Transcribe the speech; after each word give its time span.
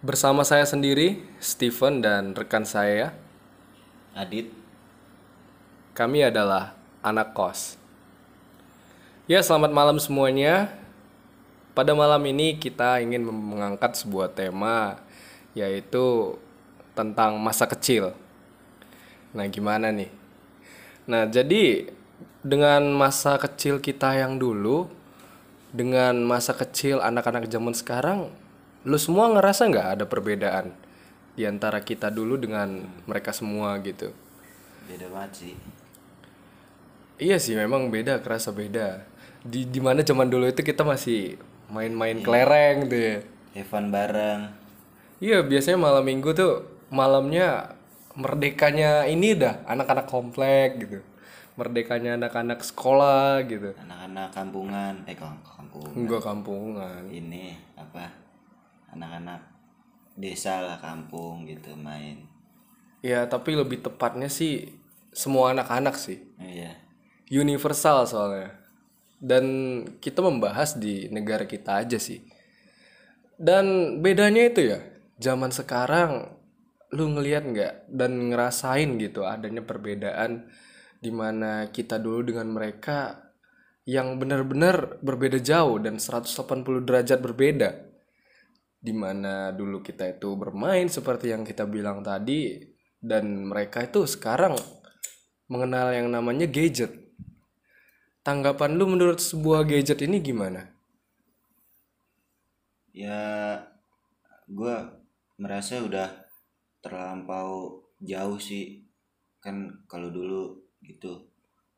Bersama 0.00 0.48
saya 0.48 0.64
sendiri, 0.64 1.20
Steven 1.44 2.00
dan 2.00 2.32
rekan 2.32 2.64
saya, 2.64 3.12
Adit 4.16 4.48
kami 5.92 6.24
adalah 6.24 6.72
anak 7.04 7.36
kos. 7.36 7.76
Ya, 9.28 9.44
selamat 9.44 9.76
malam 9.76 10.00
semuanya. 10.00 10.72
Pada 11.76 11.92
malam 11.92 12.24
ini 12.24 12.56
kita 12.56 13.04
ingin 13.04 13.28
mengangkat 13.28 14.00
sebuah 14.00 14.32
tema 14.32 15.04
yaitu 15.52 16.32
tentang 16.96 17.36
masa 17.36 17.68
kecil. 17.68 18.16
Nah, 19.36 19.44
gimana 19.52 19.92
nih? 19.92 20.08
Nah, 21.04 21.28
jadi 21.28 21.92
dengan 22.40 22.88
masa 22.96 23.36
kecil 23.36 23.76
kita 23.84 24.16
yang 24.16 24.40
dulu 24.40 24.88
dengan 25.76 26.16
masa 26.24 26.56
kecil 26.56 27.04
anak-anak 27.04 27.52
zaman 27.52 27.76
sekarang, 27.76 28.32
lu 28.82 28.96
semua 28.96 29.28
ngerasa 29.28 29.68
nggak 29.68 29.88
ada 29.98 30.04
perbedaan 30.04 30.72
di 31.32 31.44
antara 31.44 31.80
kita 31.80 32.08
dulu 32.08 32.36
dengan 32.36 32.68
mereka 33.04 33.30
semua 33.30 33.76
gitu? 33.80 34.10
beda 34.84 35.06
banget 35.08 35.32
sih 35.36 35.54
Iya 37.20 37.36
sih, 37.36 37.52
memang 37.52 37.92
beda, 37.92 38.24
kerasa 38.24 38.48
beda. 38.48 39.04
Di 39.44 39.68
di 39.68 39.76
mana 39.76 40.00
zaman 40.00 40.32
dulu 40.32 40.48
itu 40.48 40.64
kita 40.64 40.80
masih 40.82 41.36
main-main 41.68 42.16
kelereng 42.20 42.88
gitu 42.88 42.96
ya. 42.96 43.16
Evan 43.54 43.92
bareng 43.92 44.40
Iya, 45.20 45.44
biasanya 45.44 45.76
malam 45.76 46.00
minggu 46.00 46.32
tuh 46.32 46.64
malamnya 46.88 47.76
merdekanya 48.16 49.04
ini 49.04 49.36
dah 49.36 49.60
anak-anak 49.68 50.08
komplek 50.08 50.80
gitu. 50.80 51.04
Merdekanya 51.60 52.16
anak-anak 52.16 52.64
sekolah 52.64 53.44
gitu. 53.44 53.76
anak-anak 53.76 54.32
kampungan 54.32 54.94
eh 55.04 55.12
kam- 55.12 55.44
kampung 55.44 55.84
Enggak 55.92 56.24
kampungan. 56.24 57.04
ini 57.12 57.52
apa 57.76 58.08
anak-anak 58.94 59.40
desa 60.18 60.60
lah 60.60 60.78
kampung 60.82 61.46
gitu 61.48 61.72
main 61.78 62.30
Ya, 63.00 63.24
tapi 63.24 63.56
lebih 63.56 63.80
tepatnya 63.80 64.28
sih 64.28 64.76
semua 65.10 65.56
anak-anak 65.56 65.96
sih. 65.96 66.20
iya 66.36 66.76
Universal 67.32 68.04
soalnya. 68.04 68.60
Dan 69.20 69.44
kita 70.00 70.20
membahas 70.20 70.76
di 70.76 71.08
negara 71.08 71.48
kita 71.48 71.80
aja 71.84 71.96
sih. 71.96 72.20
Dan 73.40 73.96
bedanya 74.04 74.52
itu 74.52 74.60
ya, 74.76 74.84
zaman 75.16 75.48
sekarang 75.48 76.36
lu 76.92 77.16
ngelihat 77.16 77.44
nggak 77.46 77.74
dan 77.88 78.34
ngerasain 78.34 78.98
gitu 78.98 79.22
adanya 79.22 79.62
perbedaan 79.62 80.50
di 80.98 81.08
mana 81.14 81.70
kita 81.70 82.02
dulu 82.02 82.34
dengan 82.34 82.50
mereka 82.50 83.30
yang 83.86 84.18
benar-benar 84.20 85.00
berbeda 85.00 85.40
jauh 85.40 85.80
dan 85.80 85.96
180 85.96 86.84
derajat 86.84 87.18
berbeda. 87.22 87.89
Di 88.80 88.96
mana 88.96 89.52
dulu 89.52 89.84
kita 89.84 90.08
itu 90.16 90.32
bermain 90.40 90.88
seperti 90.88 91.36
yang 91.36 91.44
kita 91.44 91.68
bilang 91.68 92.00
tadi 92.00 92.56
dan 92.96 93.44
mereka 93.44 93.84
itu 93.84 94.08
sekarang 94.08 94.56
mengenal 95.52 95.92
yang 95.92 96.08
namanya 96.08 96.48
gadget. 96.48 96.96
Tanggapan 98.24 98.76
lu 98.76 98.88
menurut 98.88 99.20
sebuah 99.20 99.68
gadget 99.68 100.00
ini 100.04 100.20
gimana? 100.20 100.80
ya 102.90 103.56
gua 104.50 104.90
merasa 105.38 105.78
udah 105.80 106.10
terlampau 106.82 107.80
jauh 108.02 108.36
sih 108.36 108.82
kan 109.38 109.86
kalau 109.86 110.10
dulu 110.10 110.58
gitu 110.82 111.30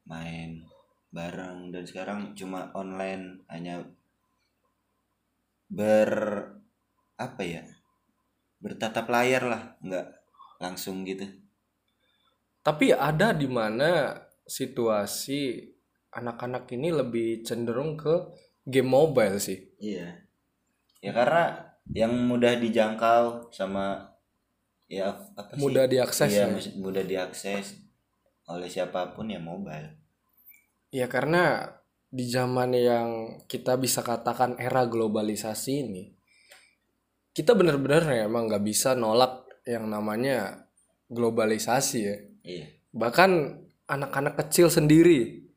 main 0.08 0.64
bareng 1.12 1.70
dan 1.70 1.84
sekarang 1.84 2.33
cuma 2.33 2.73
online 2.73 3.45
hanya 3.53 3.84
ber 5.69 6.11
apa 7.19 7.43
ya 7.45 7.63
bertatap 8.65 9.07
layar 9.15 9.43
lah 9.53 9.63
nggak 9.85 10.07
langsung 10.63 10.97
gitu 11.09 11.27
Tapi 12.67 12.87
ada 12.95 13.29
di 13.35 13.47
mana 13.59 13.91
situasi 14.47 15.41
anak-anak 16.19 16.64
ini 16.77 16.89
lebih 17.01 17.29
cenderung 17.47 17.92
ke 18.03 18.14
game 18.73 18.91
mobile 18.97 19.39
sih. 19.47 19.59
iya 19.89 20.09
ya 21.05 21.11
karena 21.19 21.42
yang 22.01 22.13
mudah 22.31 22.55
dijangkau 22.63 23.25
sama 23.59 23.86
ya 24.89 25.07
apa 25.41 25.55
sih 25.59 25.61
Mudah 25.63 25.85
diakses 25.92 26.31
iya 26.31 26.45
ya. 26.47 26.55
mus- 26.55 26.75
mudah 26.85 27.05
diakses 27.13 27.67
oleh 28.53 28.69
siapa 28.75 29.01
pun 29.15 29.27
ya 29.35 29.41
mobile 29.51 29.89
Ya 30.98 31.07
karena 31.15 31.45
di 32.13 32.25
zaman 32.36 32.70
yang 32.77 33.09
kita 33.53 33.73
bisa 33.85 34.01
katakan 34.11 34.51
era 34.67 34.83
globalisasi 34.95 35.73
ini, 35.89 36.03
kita 37.33 37.57
benar-benar 37.57 38.05
ya 38.09 38.29
emang 38.29 38.48
nggak 38.48 38.65
bisa 38.65 38.93
nolak 38.93 39.48
yang 39.65 39.89
namanya 39.89 40.69
globalisasi 41.09 41.98
ya. 42.01 42.17
iya 42.45 42.67
Bahkan 42.93 43.31
anak-anak 43.89 44.37
kecil 44.47 44.69
sendiri 44.69 45.48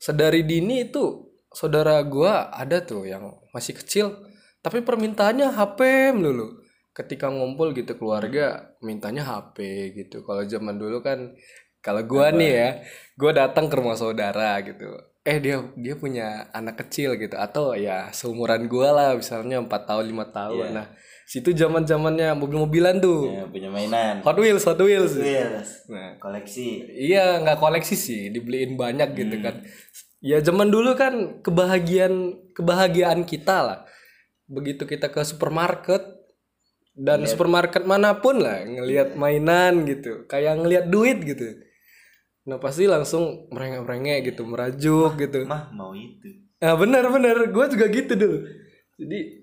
sedari 0.00 0.46
dini 0.46 0.88
itu 0.88 1.28
saudara 1.52 2.00
gua 2.04 2.48
ada 2.48 2.80
tuh 2.80 3.04
yang 3.04 3.36
masih 3.52 3.76
kecil 3.76 4.28
tapi 4.64 4.82
permintaannya 4.82 5.54
HP 5.54 6.12
melulu. 6.16 6.64
Ketika 6.96 7.30
ngumpul 7.30 7.70
gitu 7.78 7.94
keluarga 7.94 8.74
mintanya 8.82 9.22
HP 9.22 9.56
gitu. 9.94 10.26
Kalau 10.26 10.42
zaman 10.42 10.80
dulu 10.80 10.98
kan 10.98 11.36
kalau 11.78 12.02
gua 12.02 12.34
nih 12.34 12.50
ya, 12.50 12.68
gua 13.14 13.30
datang 13.30 13.70
ke 13.70 13.74
rumah 13.78 13.94
saudara 13.94 14.58
gitu. 14.66 14.98
Eh 15.22 15.38
dia 15.38 15.62
dia 15.78 15.94
punya 15.94 16.50
anak 16.50 16.82
kecil 16.82 17.14
gitu 17.14 17.38
atau 17.38 17.78
ya 17.78 18.10
seumuran 18.10 18.66
gua 18.66 18.90
lah 18.90 19.08
misalnya 19.14 19.62
4 19.62 19.70
tahun, 19.70 20.04
lima 20.10 20.26
tahun. 20.34 20.74
Nah, 20.74 20.86
situ 21.28 21.52
zaman-zamannya 21.52 22.32
mobil-mobilan 22.40 23.04
tuh. 23.04 23.28
ya, 23.28 23.44
punya 23.44 23.68
mainan 23.68 24.24
Hot 24.24 24.40
Wheels, 24.40 24.64
Hot 24.64 24.80
Wheels. 24.80 25.12
Wheels 25.12 25.84
Nah, 25.92 26.16
koleksi 26.16 26.88
Iya 26.88 27.44
nggak 27.44 27.60
koleksi 27.60 27.94
sih, 28.00 28.32
dibeliin 28.32 28.80
banyak 28.80 29.12
gitu 29.12 29.36
kan. 29.44 29.60
Ya 30.24 30.40
zaman 30.40 30.72
dulu 30.72 30.96
kan 30.96 31.44
kebahagiaan 31.44 32.32
kebahagiaan 32.56 33.28
kita 33.28 33.60
lah. 33.60 33.78
Begitu 34.48 34.88
kita 34.88 35.12
ke 35.12 35.20
supermarket 35.20 36.00
dan 36.96 37.28
supermarket 37.28 37.84
mana 37.84 38.16
pun 38.16 38.40
lah 38.40 38.64
ngelihat 38.64 39.12
mainan 39.12 39.84
gitu, 39.84 40.24
kayak 40.24 40.64
ngelihat 40.64 40.88
duit 40.88 41.20
gitu. 41.28 41.60
Nah 42.48 42.56
pasti 42.56 42.88
langsung 42.88 43.52
merengek-merengek 43.52 44.32
gitu, 44.32 44.48
merajuk 44.48 45.20
gitu. 45.20 45.44
mah 45.44 45.68
mau 45.76 45.92
itu 45.92 46.48
Nah 46.58 46.74
benar-benar, 46.74 47.52
gue 47.52 47.66
juga 47.70 47.86
gitu 47.86 48.12
dulu. 48.18 48.38
Jadi 48.98 49.37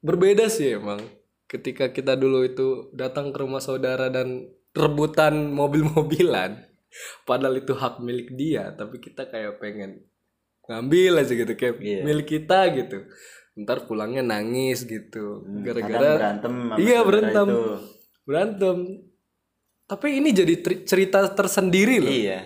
berbeda 0.00 0.46
sih 0.46 0.74
emang. 0.74 1.00
Ketika 1.46 1.88
kita 1.88 2.14
dulu 2.14 2.42
itu 2.42 2.66
datang 2.90 3.30
ke 3.30 3.38
rumah 3.38 3.60
saudara 3.60 4.10
dan 4.10 4.50
rebutan 4.72 5.50
mobil-mobilan, 5.50 6.58
padahal 7.28 7.56
itu 7.56 7.72
hak 7.72 8.00
milik 8.00 8.34
dia, 8.34 8.72
tapi 8.72 8.98
kita 8.98 9.24
kayak 9.24 9.56
pengen 9.56 10.02
ngambil 10.66 11.22
aja 11.22 11.30
gitu 11.30 11.52
kayak 11.54 11.78
Iya. 11.78 12.02
milik 12.02 12.26
kita 12.28 12.74
gitu. 12.74 13.06
Ntar 13.56 13.86
pulangnya 13.86 14.20
nangis 14.20 14.82
gitu, 14.82 15.40
kadang 15.40 15.62
gara-gara 15.64 16.10
berantem 16.18 16.52
sama 16.52 16.74
iya 16.76 16.98
berantem, 17.00 17.48
itu. 17.48 17.62
berantem. 18.22 18.76
Tapi 19.86 20.06
ini 20.18 20.28
jadi 20.30 20.54
cerita 20.82 21.22
tersendiri 21.30 22.02
loh. 22.02 22.10
iya 22.10 22.42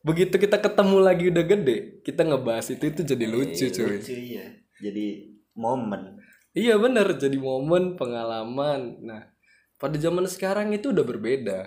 Begitu 0.00 0.36
kita 0.36 0.58
ketemu 0.58 0.96
lagi 0.98 1.24
udah 1.28 1.44
gede, 1.44 1.76
kita 2.02 2.24
ngebahas 2.24 2.66
itu 2.68 2.84
itu 2.84 3.00
jadi 3.04 3.24
lucu 3.24 3.64
cuy. 3.68 3.88
lucu 3.94 4.12
iya 4.12 4.44
jadi 4.76 5.06
momen 5.54 6.18
Iya 6.54 6.78
bener, 6.78 7.18
jadi 7.18 7.34
momen 7.34 7.98
pengalaman. 7.98 9.02
Nah, 9.02 9.26
pada 9.74 9.98
zaman 9.98 10.24
sekarang 10.30 10.70
itu 10.70 10.94
udah 10.94 11.02
berbeda. 11.02 11.66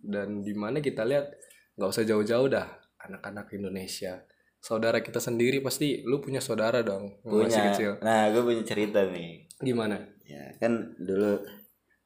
Dan 0.00 0.44
di 0.44 0.52
mana 0.52 0.80
kita 0.84 1.08
lihat 1.08 1.32
nggak 1.76 1.88
usah 1.88 2.04
jauh-jauh 2.04 2.48
dah 2.52 2.68
anak-anak 3.00 3.48
Indonesia. 3.56 4.20
Saudara 4.60 5.00
kita 5.00 5.24
sendiri 5.24 5.64
pasti 5.64 6.04
lu 6.04 6.20
punya 6.20 6.36
saudara 6.36 6.84
dong 6.84 7.16
yang 7.24 7.48
masih 7.48 7.64
punya 7.64 7.72
kecil. 7.72 7.92
nah 8.04 8.28
gue 8.28 8.44
punya 8.44 8.60
cerita 8.60 9.00
nih 9.08 9.48
Gimana? 9.56 9.96
ya 10.30 10.46
kan 10.62 10.94
dulu 10.94 11.42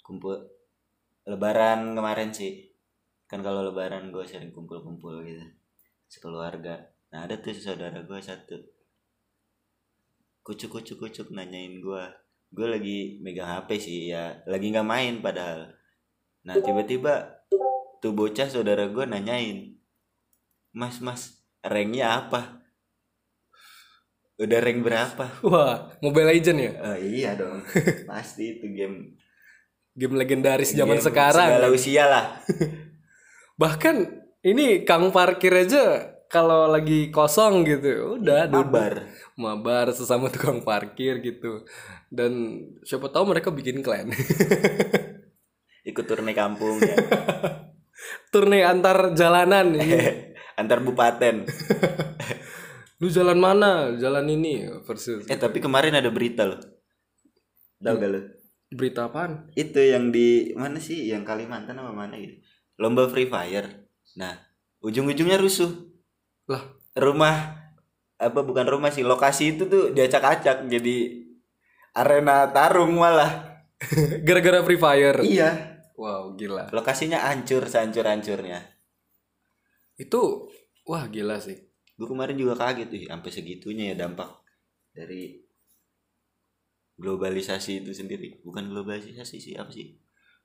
kumpul 0.00 0.38
lebaran 1.28 1.92
kemarin 1.92 2.32
sih 2.32 2.72
kan 3.28 3.44
kalau 3.44 3.68
lebaran 3.68 4.08
gue 4.08 4.24
sering 4.24 4.48
kumpul-kumpul 4.48 5.20
gitu 5.28 5.44
sekeluarga 6.08 6.88
nah 7.12 7.28
ada 7.28 7.36
tuh 7.36 7.52
saudara 7.52 8.00
gue 8.00 8.20
satu 8.24 8.56
kucuk 10.44 10.76
kucuk 10.76 11.08
kucuk 11.08 11.32
nanyain 11.32 11.80
gue 11.80 12.04
gue 12.54 12.66
lagi 12.68 12.98
megang 13.24 13.48
hp 13.48 13.68
sih 13.80 14.12
ya 14.12 14.44
lagi 14.44 14.70
nggak 14.70 14.86
main 14.86 15.14
padahal. 15.24 15.72
Nah 16.44 16.60
tiba-tiba 16.60 17.42
tuh 18.04 18.12
bocah 18.12 18.46
saudara 18.46 18.84
gue 18.86 19.04
nanyain 19.08 19.80
mas 20.76 21.00
mas 21.00 21.40
ranknya 21.64 22.20
apa? 22.20 22.60
Udah 24.34 24.58
rank 24.58 24.82
berapa? 24.82 25.24
Wah, 25.46 25.94
Mobile 26.02 26.34
Legend 26.34 26.58
ya? 26.58 26.72
Oh 26.82 26.98
iya 26.98 27.30
dong, 27.38 27.62
pasti 28.10 28.58
itu 28.58 28.66
game. 28.74 29.14
Game 29.94 30.18
legendaris 30.18 30.74
zaman 30.74 30.98
game 30.98 31.06
sekarang. 31.06 31.48
Segala 31.54 31.68
usia 31.70 32.04
lah. 32.10 32.26
Bahkan 33.62 33.96
ini 34.42 34.82
Kang 34.82 35.14
parkir 35.14 35.54
aja 35.54 36.18
kalau 36.26 36.66
lagi 36.66 37.14
kosong 37.14 37.62
gitu 37.62 38.18
udah 38.18 38.50
mabar 38.50 39.06
mabar 39.34 39.90
sesama 39.90 40.30
tukang 40.30 40.62
parkir 40.62 41.18
gitu. 41.22 41.66
Dan 42.10 42.62
siapa 42.86 43.10
tahu 43.10 43.34
mereka 43.34 43.50
bikin 43.50 43.82
klan. 43.82 44.10
Ikut 45.90 46.04
turne 46.08 46.32
kampung 46.32 46.80
ya. 46.80 46.96
Turne 48.32 48.66
antar 48.66 49.14
jalanan 49.14 49.76
ini. 49.76 50.00
Antar 50.60 50.82
bupaten. 50.82 51.46
Lu 53.02 53.10
jalan 53.10 53.38
mana? 53.38 53.94
Jalan 53.98 54.26
ini 54.30 54.70
versus 54.86 55.26
eh 55.26 55.38
tapi 55.38 55.58
kemarin 55.58 55.98
ada 55.98 56.10
berita 56.14 56.46
loh. 56.46 56.62
Tahu 57.82 57.94
gak 57.98 58.10
lo 58.10 58.20
berita 58.74 59.06
apaan? 59.06 59.50
Itu 59.54 59.78
yang 59.78 60.10
di 60.10 60.50
mana 60.58 60.82
sih? 60.82 61.06
Yang 61.06 61.30
Kalimantan 61.30 61.78
apa 61.78 61.94
mana 61.94 62.18
gitu? 62.18 62.42
Lomba 62.82 63.06
Free 63.06 63.30
Fire. 63.30 63.86
Nah 64.18 64.34
ujung-ujungnya 64.82 65.38
rusuh. 65.38 65.70
Lah. 66.50 66.74
Rumah 66.94 67.63
apa 68.24 68.40
bukan 68.40 68.64
rumah 68.64 68.88
sih 68.88 69.04
lokasi 69.04 69.56
itu 69.56 69.68
tuh 69.68 69.92
diacak-acak 69.92 70.64
jadi 70.66 70.96
arena 71.94 72.48
tarung 72.50 72.96
malah. 72.96 73.60
Gara-gara 74.26 74.64
free 74.64 74.80
fire? 74.80 75.20
Iya. 75.20 75.50
Wow 75.94 76.34
gila. 76.34 76.72
Lokasinya 76.74 77.22
hancur 77.30 77.68
sehancur-hancurnya. 77.68 78.58
Itu 79.94 80.50
wah 80.84 81.06
gila 81.06 81.38
sih. 81.38 81.54
Gue 81.94 82.10
kemarin 82.10 82.34
juga 82.34 82.58
kaget 82.58 82.90
tuh 82.90 82.98
sampai 83.06 83.30
segitunya 83.30 83.94
ya 83.94 84.06
dampak 84.06 84.26
dari 84.90 85.38
globalisasi 86.98 87.86
itu 87.86 87.94
sendiri. 87.94 88.42
Bukan 88.42 88.70
globalisasi 88.70 89.36
sih 89.38 89.54
apa 89.54 89.70
sih? 89.70 89.94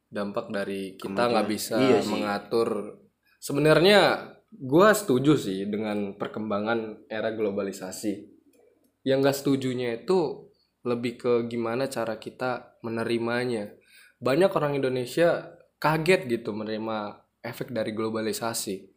Dampak 0.10 0.50
dari 0.50 0.98
kita 0.98 1.30
nggak 1.30 1.48
bisa 1.50 1.78
Iya 1.78 2.00
sih. 2.02 2.14
mengatur. 2.14 2.70
Sebenarnya 3.42 4.30
gua 4.54 4.94
setuju 4.94 5.38
sih 5.38 5.66
dengan 5.70 6.18
perkembangan 6.18 7.10
era 7.10 7.34
globalisasi. 7.34 8.38
Yang 9.06 9.20
gak 9.26 9.38
setujunya 9.38 9.90
itu 10.04 10.50
lebih 10.84 11.20
ke 11.20 11.34
gimana 11.48 11.88
cara 11.88 12.16
kita 12.20 12.80
menerimanya. 12.84 13.72
Banyak 14.20 14.52
orang 14.52 14.76
Indonesia 14.80 15.56
kaget 15.80 16.28
gitu 16.28 16.52
menerima 16.52 17.20
efek 17.44 17.72
dari 17.72 17.96
globalisasi. 17.96 18.92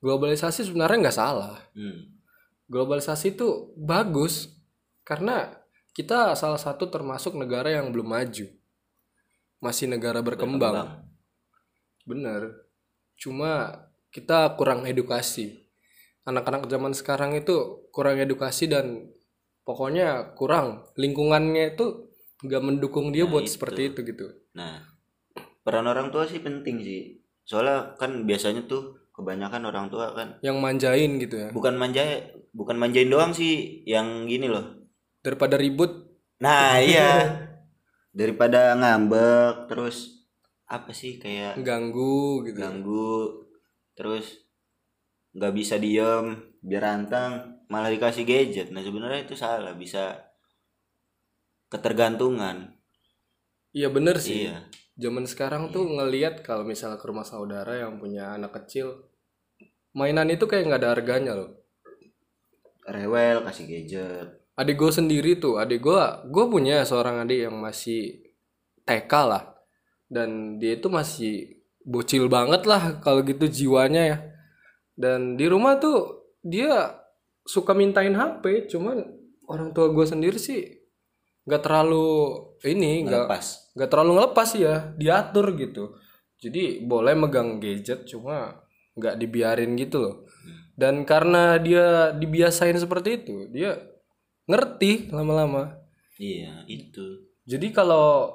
Globalisasi 0.00 0.68
sebenarnya 0.68 1.08
nggak 1.08 1.18
salah. 1.18 1.56
Hmm. 1.72 2.12
globalisasi 2.66 3.38
itu 3.38 3.70
bagus 3.78 4.50
karena 5.06 5.54
kita 5.94 6.34
salah 6.34 6.58
satu 6.58 6.90
termasuk 6.90 7.38
negara 7.38 7.70
yang 7.70 7.94
belum 7.94 8.10
maju. 8.10 8.50
Masih 9.62 9.86
negara 9.86 10.18
berkembang, 10.18 11.06
bener. 12.02 12.66
Cuma 13.14 13.86
kita 14.16 14.56
kurang 14.56 14.88
edukasi. 14.88 15.60
Anak-anak 16.24 16.72
zaman 16.72 16.96
sekarang 16.96 17.36
itu 17.36 17.84
kurang 17.92 18.16
edukasi 18.16 18.64
dan 18.64 19.12
pokoknya 19.62 20.32
kurang. 20.32 20.88
Lingkungannya 20.96 21.76
itu 21.76 22.08
nggak 22.40 22.62
mendukung 22.64 23.12
dia 23.12 23.28
Nah, 23.28 23.32
buat 23.36 23.44
itu. 23.44 23.52
seperti 23.52 23.92
itu 23.92 24.00
gitu. 24.08 24.26
Nah 24.56 24.80
peran 25.60 25.84
orang 25.84 26.08
tua 26.08 26.24
sih 26.24 26.40
penting 26.40 26.80
sih. 26.80 27.20
Soalnya 27.44 27.92
kan 28.00 28.24
biasanya 28.24 28.64
tuh 28.64 28.96
kebanyakan 29.12 29.68
orang 29.68 29.86
tua 29.92 30.16
kan 30.16 30.40
yang 30.40 30.56
manjain 30.64 31.20
gitu 31.20 31.36
ya. 31.36 31.48
Bukan 31.52 31.76
manja 31.76 32.02
bukan 32.56 32.80
manjain 32.80 33.12
doang 33.12 33.36
sih 33.36 33.84
yang 33.84 34.24
gini 34.24 34.48
loh. 34.48 34.88
Daripada 35.20 35.60
ribut. 35.60 36.08
Nah 36.40 36.80
iya. 36.88 37.44
Daripada 38.16 38.72
ngambek 38.80 39.68
terus 39.68 40.24
apa 40.66 40.90
sih 40.90 41.20
kayak 41.22 41.62
ganggu 41.62 42.42
gitu 42.42 42.58
ganggu 42.58 43.45
terus 43.96 44.46
nggak 45.36 45.52
bisa 45.52 45.76
diem 45.80 46.36
biar 46.60 46.82
rantang 46.84 47.64
malah 47.72 47.90
dikasih 47.90 48.24
gadget. 48.28 48.68
Nah 48.70 48.84
sebenarnya 48.84 49.26
itu 49.26 49.34
salah 49.34 49.74
bisa 49.74 50.16
ketergantungan. 51.68 52.76
Iya 53.76 53.90
bener 53.90 54.16
sih. 54.22 54.48
Iya. 54.48 54.68
Zaman 54.96 55.28
sekarang 55.28 55.68
tuh 55.74 55.84
ngelihat 55.84 56.40
kalau 56.40 56.64
misalnya 56.64 56.96
ke 56.96 57.04
rumah 57.04 57.26
saudara 57.26 57.76
yang 57.76 58.00
punya 58.00 58.32
anak 58.32 58.56
kecil 58.64 59.12
mainan 59.92 60.28
itu 60.28 60.44
kayak 60.48 60.68
nggak 60.68 60.80
ada 60.80 60.92
harganya 60.92 61.32
loh. 61.36 61.50
Rewel 62.88 63.44
kasih 63.44 63.64
gadget. 63.68 64.28
Adik 64.56 64.76
gue 64.80 64.92
sendiri 64.92 65.36
tuh 65.36 65.60
adik 65.60 65.84
gue 65.84 66.02
gue 66.32 66.44
punya 66.48 66.80
seorang 66.88 67.28
adik 67.28 67.48
yang 67.50 67.56
masih 67.60 68.32
TK 68.88 69.12
lah. 69.28 69.44
Dan 70.08 70.56
dia 70.56 70.78
itu 70.78 70.86
masih 70.88 71.55
bocil 71.86 72.26
banget 72.26 72.66
lah 72.66 72.98
kalau 72.98 73.22
gitu 73.22 73.46
jiwanya 73.46 74.02
ya. 74.02 74.18
Dan 74.98 75.38
di 75.38 75.46
rumah 75.46 75.78
tuh 75.78 76.26
dia 76.42 76.98
suka 77.46 77.72
mintain 77.78 78.12
HP 78.12 78.66
cuman 78.74 79.06
orang 79.46 79.70
tua 79.70 79.94
gue 79.94 80.02
sendiri 80.02 80.34
sih 80.34 80.66
nggak 81.46 81.62
terlalu 81.62 82.42
ini 82.66 83.06
nggak 83.06 83.30
nggak 83.78 83.90
terlalu 83.90 84.10
ngelepas 84.18 84.48
ya 84.58 84.74
diatur 84.98 85.54
gitu. 85.54 85.94
Jadi 86.42 86.82
boleh 86.82 87.14
megang 87.14 87.62
gadget 87.62 88.04
cuma 88.10 88.66
nggak 88.98 89.14
dibiarin 89.22 89.78
gitu 89.78 90.02
loh. 90.02 90.16
Dan 90.76 91.06
karena 91.08 91.56
dia 91.56 92.12
dibiasain 92.12 92.76
seperti 92.76 93.22
itu 93.22 93.46
dia 93.54 93.78
ngerti 94.50 95.14
lama-lama. 95.14 95.78
Iya 96.18 96.66
itu. 96.66 97.30
Jadi 97.46 97.70
kalau 97.70 98.34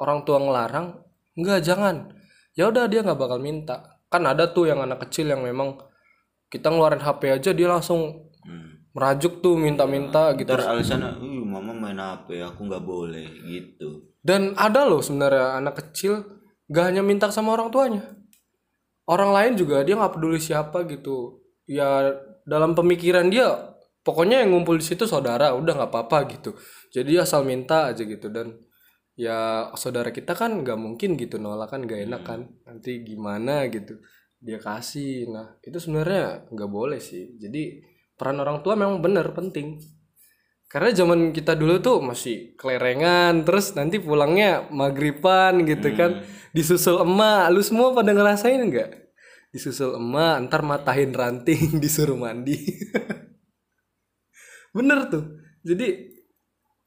orang 0.00 0.24
tua 0.24 0.40
ngelarang 0.40 0.96
nggak 1.36 1.60
jangan 1.60 2.16
ya 2.58 2.72
udah 2.72 2.88
dia 2.90 3.04
nggak 3.04 3.20
bakal 3.20 3.38
minta 3.38 4.00
kan 4.10 4.24
ada 4.24 4.50
tuh 4.50 4.66
yang 4.66 4.80
anak 4.80 5.06
kecil 5.06 5.28
yang 5.30 5.44
memang 5.44 5.76
kita 6.50 6.72
ngeluarin 6.72 7.04
HP 7.04 7.22
aja 7.30 7.50
dia 7.52 7.68
langsung 7.68 8.32
hmm. 8.42 8.96
merajuk 8.96 9.44
tuh 9.44 9.60
minta-minta 9.60 10.32
gitu 10.34 10.50
ntar 10.50 10.64
alasannya 10.64 11.20
uh 11.20 11.42
mama 11.46 11.70
main 11.76 12.00
HP 12.00 12.40
aku 12.42 12.66
nggak 12.66 12.82
boleh 12.82 13.28
gitu 13.44 14.16
Dan 14.26 14.58
ada 14.58 14.82
loh 14.82 14.98
sebenarnya 14.98 15.54
anak 15.62 15.78
kecil 15.78 16.26
gak 16.66 16.90
hanya 16.90 17.06
minta 17.06 17.30
sama 17.30 17.54
orang 17.54 17.70
tuanya. 17.70 18.02
Orang 19.06 19.30
lain 19.30 19.54
juga 19.54 19.86
dia 19.86 19.94
nggak 19.94 20.18
peduli 20.18 20.42
siapa 20.42 20.82
gitu. 20.90 21.46
Ya 21.70 22.10
dalam 22.42 22.74
pemikiran 22.74 23.30
dia 23.30 23.54
pokoknya 24.02 24.42
yang 24.42 24.50
ngumpul 24.50 24.82
di 24.82 24.86
situ 24.86 25.06
saudara 25.06 25.54
udah 25.54 25.78
nggak 25.78 25.90
apa-apa 25.94 26.18
gitu. 26.34 26.58
Jadi 26.90 27.22
asal 27.22 27.46
minta 27.46 27.94
aja 27.94 28.02
gitu 28.02 28.26
dan 28.26 28.58
ya 29.16 29.72
saudara 29.80 30.12
kita 30.12 30.36
kan 30.36 30.60
nggak 30.60 30.76
mungkin 30.76 31.16
gitu 31.16 31.40
nolak 31.40 31.72
kan 31.72 31.88
gak 31.88 32.04
enak 32.04 32.22
kan. 32.22 32.40
Nanti 32.68 33.02
gimana 33.02 33.66
gitu 33.72 33.98
dia 34.38 34.60
kasih. 34.60 35.32
Nah 35.32 35.56
itu 35.64 35.80
sebenarnya 35.80 36.46
nggak 36.52 36.70
boleh 36.70 37.00
sih. 37.00 37.34
Jadi 37.40 37.80
peran 38.14 38.38
orang 38.38 38.60
tua 38.60 38.76
memang 38.76 39.00
benar 39.00 39.32
penting. 39.32 39.80
Karena 40.66 40.90
zaman 40.92 41.32
kita 41.32 41.56
dulu 41.56 41.78
tuh 41.78 42.02
masih 42.02 42.58
kelerengan 42.58 43.46
terus 43.46 43.72
nanti 43.78 43.96
pulangnya 43.96 44.68
maghriban 44.68 45.64
gitu 45.64 45.88
kan. 45.96 46.22
Disusul 46.52 47.00
emak. 47.00 47.48
Lu 47.50 47.64
semua 47.64 47.96
pada 47.96 48.12
ngerasain 48.12 48.60
nggak? 48.60 48.90
Disusul 49.50 49.96
emak 49.96 50.46
ntar 50.46 50.60
matahin 50.60 51.16
ranting 51.16 51.76
disuruh 51.82 52.20
mandi. 52.20 52.56
Bener 54.76 55.08
tuh. 55.08 55.24
Jadi 55.64 56.15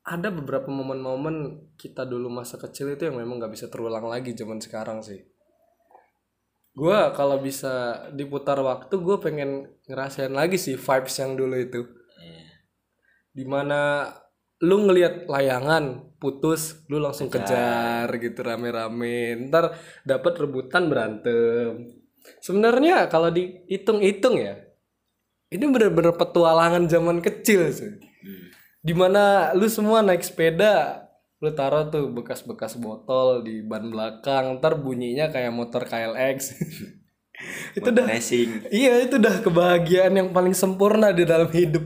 ada 0.09 0.33
beberapa 0.33 0.73
momen-momen 0.73 1.69
kita 1.77 2.01
dulu 2.01 2.33
masa 2.33 2.57
kecil 2.57 2.97
itu 2.97 3.05
yang 3.05 3.21
memang 3.21 3.37
nggak 3.37 3.53
bisa 3.53 3.69
terulang 3.69 4.09
lagi 4.09 4.33
zaman 4.33 4.57
sekarang 4.57 5.05
sih. 5.05 5.21
Gua 6.73 7.13
kalau 7.13 7.37
bisa 7.37 8.07
diputar 8.17 8.57
waktu 8.57 8.97
gue 8.97 9.17
pengen 9.21 9.69
ngerasain 9.85 10.33
lagi 10.33 10.57
sih 10.57 10.73
vibes 10.73 11.15
yang 11.21 11.37
dulu 11.37 11.55
itu. 11.55 11.81
Iya. 12.19 12.47
di 13.29 13.45
mana 13.47 14.11
lu 14.59 14.83
ngelihat 14.83 15.31
layangan 15.31 16.17
putus 16.19 16.83
lu 16.91 16.99
langsung 16.99 17.31
kejar, 17.31 18.09
gitu 18.19 18.43
rame-rame. 18.43 19.47
Ntar 19.47 19.77
dapat 20.03 20.33
rebutan 20.41 20.91
berantem. 20.91 21.95
Sebenarnya 22.43 23.07
kalau 23.07 23.31
dihitung-hitung 23.31 24.35
ya 24.41 24.59
ini 25.49 25.65
bener-bener 25.65 26.13
petualangan 26.13 26.85
zaman 26.89 27.23
kecil 27.23 27.71
sih. 27.71 27.93
Hmm. 27.97 28.48
Di 28.89 28.97
mana 28.97 29.53
lu 29.53 29.69
semua 29.69 30.01
naik 30.01 30.25
sepeda 30.25 31.05
lu 31.37 31.53
taruh 31.53 31.93
tuh 31.93 32.09
bekas-bekas 32.09 32.81
botol 32.81 33.45
di 33.45 33.61
ban 33.61 33.85
belakang 33.85 34.57
ntar 34.57 34.81
bunyinya 34.81 35.29
kayak 35.29 35.53
motor 35.53 35.85
KLX 35.85 36.57
itu 37.77 37.85
udah 37.85 38.05
racing 38.09 38.65
Iya 38.73 39.05
itu 39.05 39.21
udah 39.21 39.45
kebahagiaan 39.45 40.17
yang 40.17 40.29
paling 40.33 40.51
sempurna 40.51 41.15
di 41.15 41.23
dalam 41.23 41.47
hidup. 41.47 41.85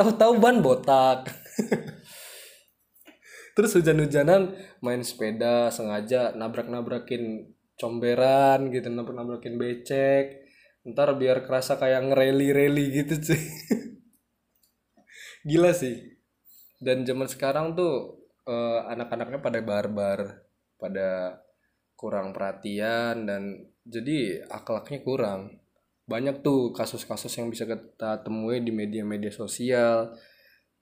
Tahu-tahu 0.00 0.40
ban 0.40 0.64
botak. 0.64 1.28
Terus 3.54 3.76
hujan-hujanan 3.76 4.56
main 4.80 5.04
sepeda 5.04 5.68
sengaja 5.68 6.32
nabrak-nabrakin 6.32 7.52
comberan 7.76 8.72
gitu, 8.72 8.88
nabrak-nabrakin 8.88 9.60
becek. 9.60 10.48
Ntar 10.88 11.12
biar 11.20 11.44
kerasa 11.44 11.76
kayak 11.76 12.08
ngereli-reli 12.08 13.04
gitu 13.04 13.14
cuy. 13.20 13.42
Gila 15.42 15.74
sih. 15.74 16.18
Dan 16.82 17.06
zaman 17.06 17.26
sekarang 17.30 17.74
tuh 17.74 18.18
eh, 18.46 18.80
anak-anaknya 18.90 19.38
pada 19.38 19.60
barbar, 19.62 20.18
pada 20.78 21.38
kurang 21.94 22.34
perhatian 22.34 23.26
dan 23.26 23.42
jadi 23.86 24.46
akhlaknya 24.50 25.02
kurang. 25.02 25.62
Banyak 26.06 26.42
tuh 26.42 26.74
kasus-kasus 26.74 27.30
yang 27.38 27.50
bisa 27.50 27.62
kita 27.66 28.22
temui 28.26 28.58
di 28.58 28.74
media-media 28.74 29.30
sosial 29.30 30.14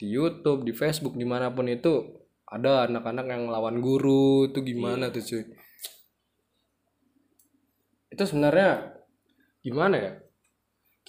di 0.00 0.08
YouTube 0.08 0.64
di 0.64 0.72
Facebook 0.72 1.12
di 1.12 1.28
mana 1.28 1.52
pun 1.52 1.68
itu 1.68 2.08
ada 2.48 2.88
anak-anak 2.88 3.26
yang 3.28 3.44
lawan 3.52 3.84
guru 3.84 4.48
itu 4.48 4.64
gimana 4.64 5.12
tuh 5.12 5.20
cuy? 5.20 5.44
Itu 8.08 8.24
sebenarnya 8.24 8.96
gimana 9.60 9.96
ya 10.00 10.12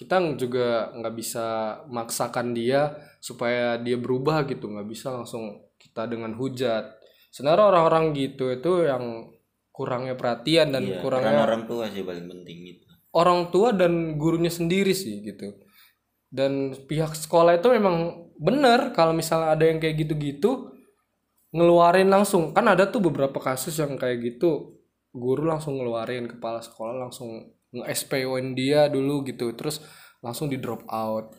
kita 0.02 0.18
juga 0.34 0.90
nggak 0.98 1.14
bisa 1.14 1.46
maksakan 1.86 2.58
dia 2.58 2.98
supaya 3.22 3.78
dia 3.78 4.02
berubah 4.02 4.50
gitu. 4.50 4.66
Nggak 4.66 4.90
bisa 4.90 5.14
langsung 5.14 5.70
kita 5.78 6.10
dengan 6.10 6.34
hujat. 6.34 6.98
Sebenarnya 7.30 7.70
orang-orang 7.70 8.18
gitu 8.18 8.50
itu 8.50 8.90
yang 8.90 9.30
kurangnya 9.70 10.18
perhatian 10.18 10.74
dan 10.74 10.84
Iya, 10.84 11.00
kurangnya 11.00 11.46
orang 11.46 11.64
tua 11.70 11.88
sih 11.88 12.04
paling 12.04 12.28
penting 12.28 12.60
itu 12.76 12.92
orang 13.16 13.52
tua 13.52 13.76
dan 13.76 14.16
gurunya 14.16 14.52
sendiri 14.52 14.96
sih 14.96 15.24
gitu. 15.24 15.52
Dan 16.32 16.76
pihak 16.88 17.12
sekolah 17.12 17.60
itu 17.60 17.68
memang 17.76 18.28
benar 18.40 18.96
kalau 18.96 19.12
misalnya 19.12 19.52
ada 19.52 19.68
yang 19.68 19.84
kayak 19.84 20.08
gitu-gitu 20.08 20.72
ngeluarin 21.52 22.08
langsung. 22.08 22.56
Kan 22.56 22.72
ada 22.72 22.88
tuh 22.88 23.04
beberapa 23.04 23.38
kasus 23.44 23.76
yang 23.80 24.00
kayak 24.00 24.24
gitu. 24.24 24.80
Guru 25.12 25.44
langsung 25.44 25.76
ngeluarin 25.76 26.32
kepala 26.32 26.64
sekolah 26.64 26.96
langsung 26.96 27.52
nge-SPO-in 27.72 28.54
dia 28.56 28.88
dulu 28.92 29.24
gitu 29.24 29.52
terus 29.56 29.80
langsung 30.20 30.52
di 30.52 30.60
drop 30.60 30.84
out 30.92 31.36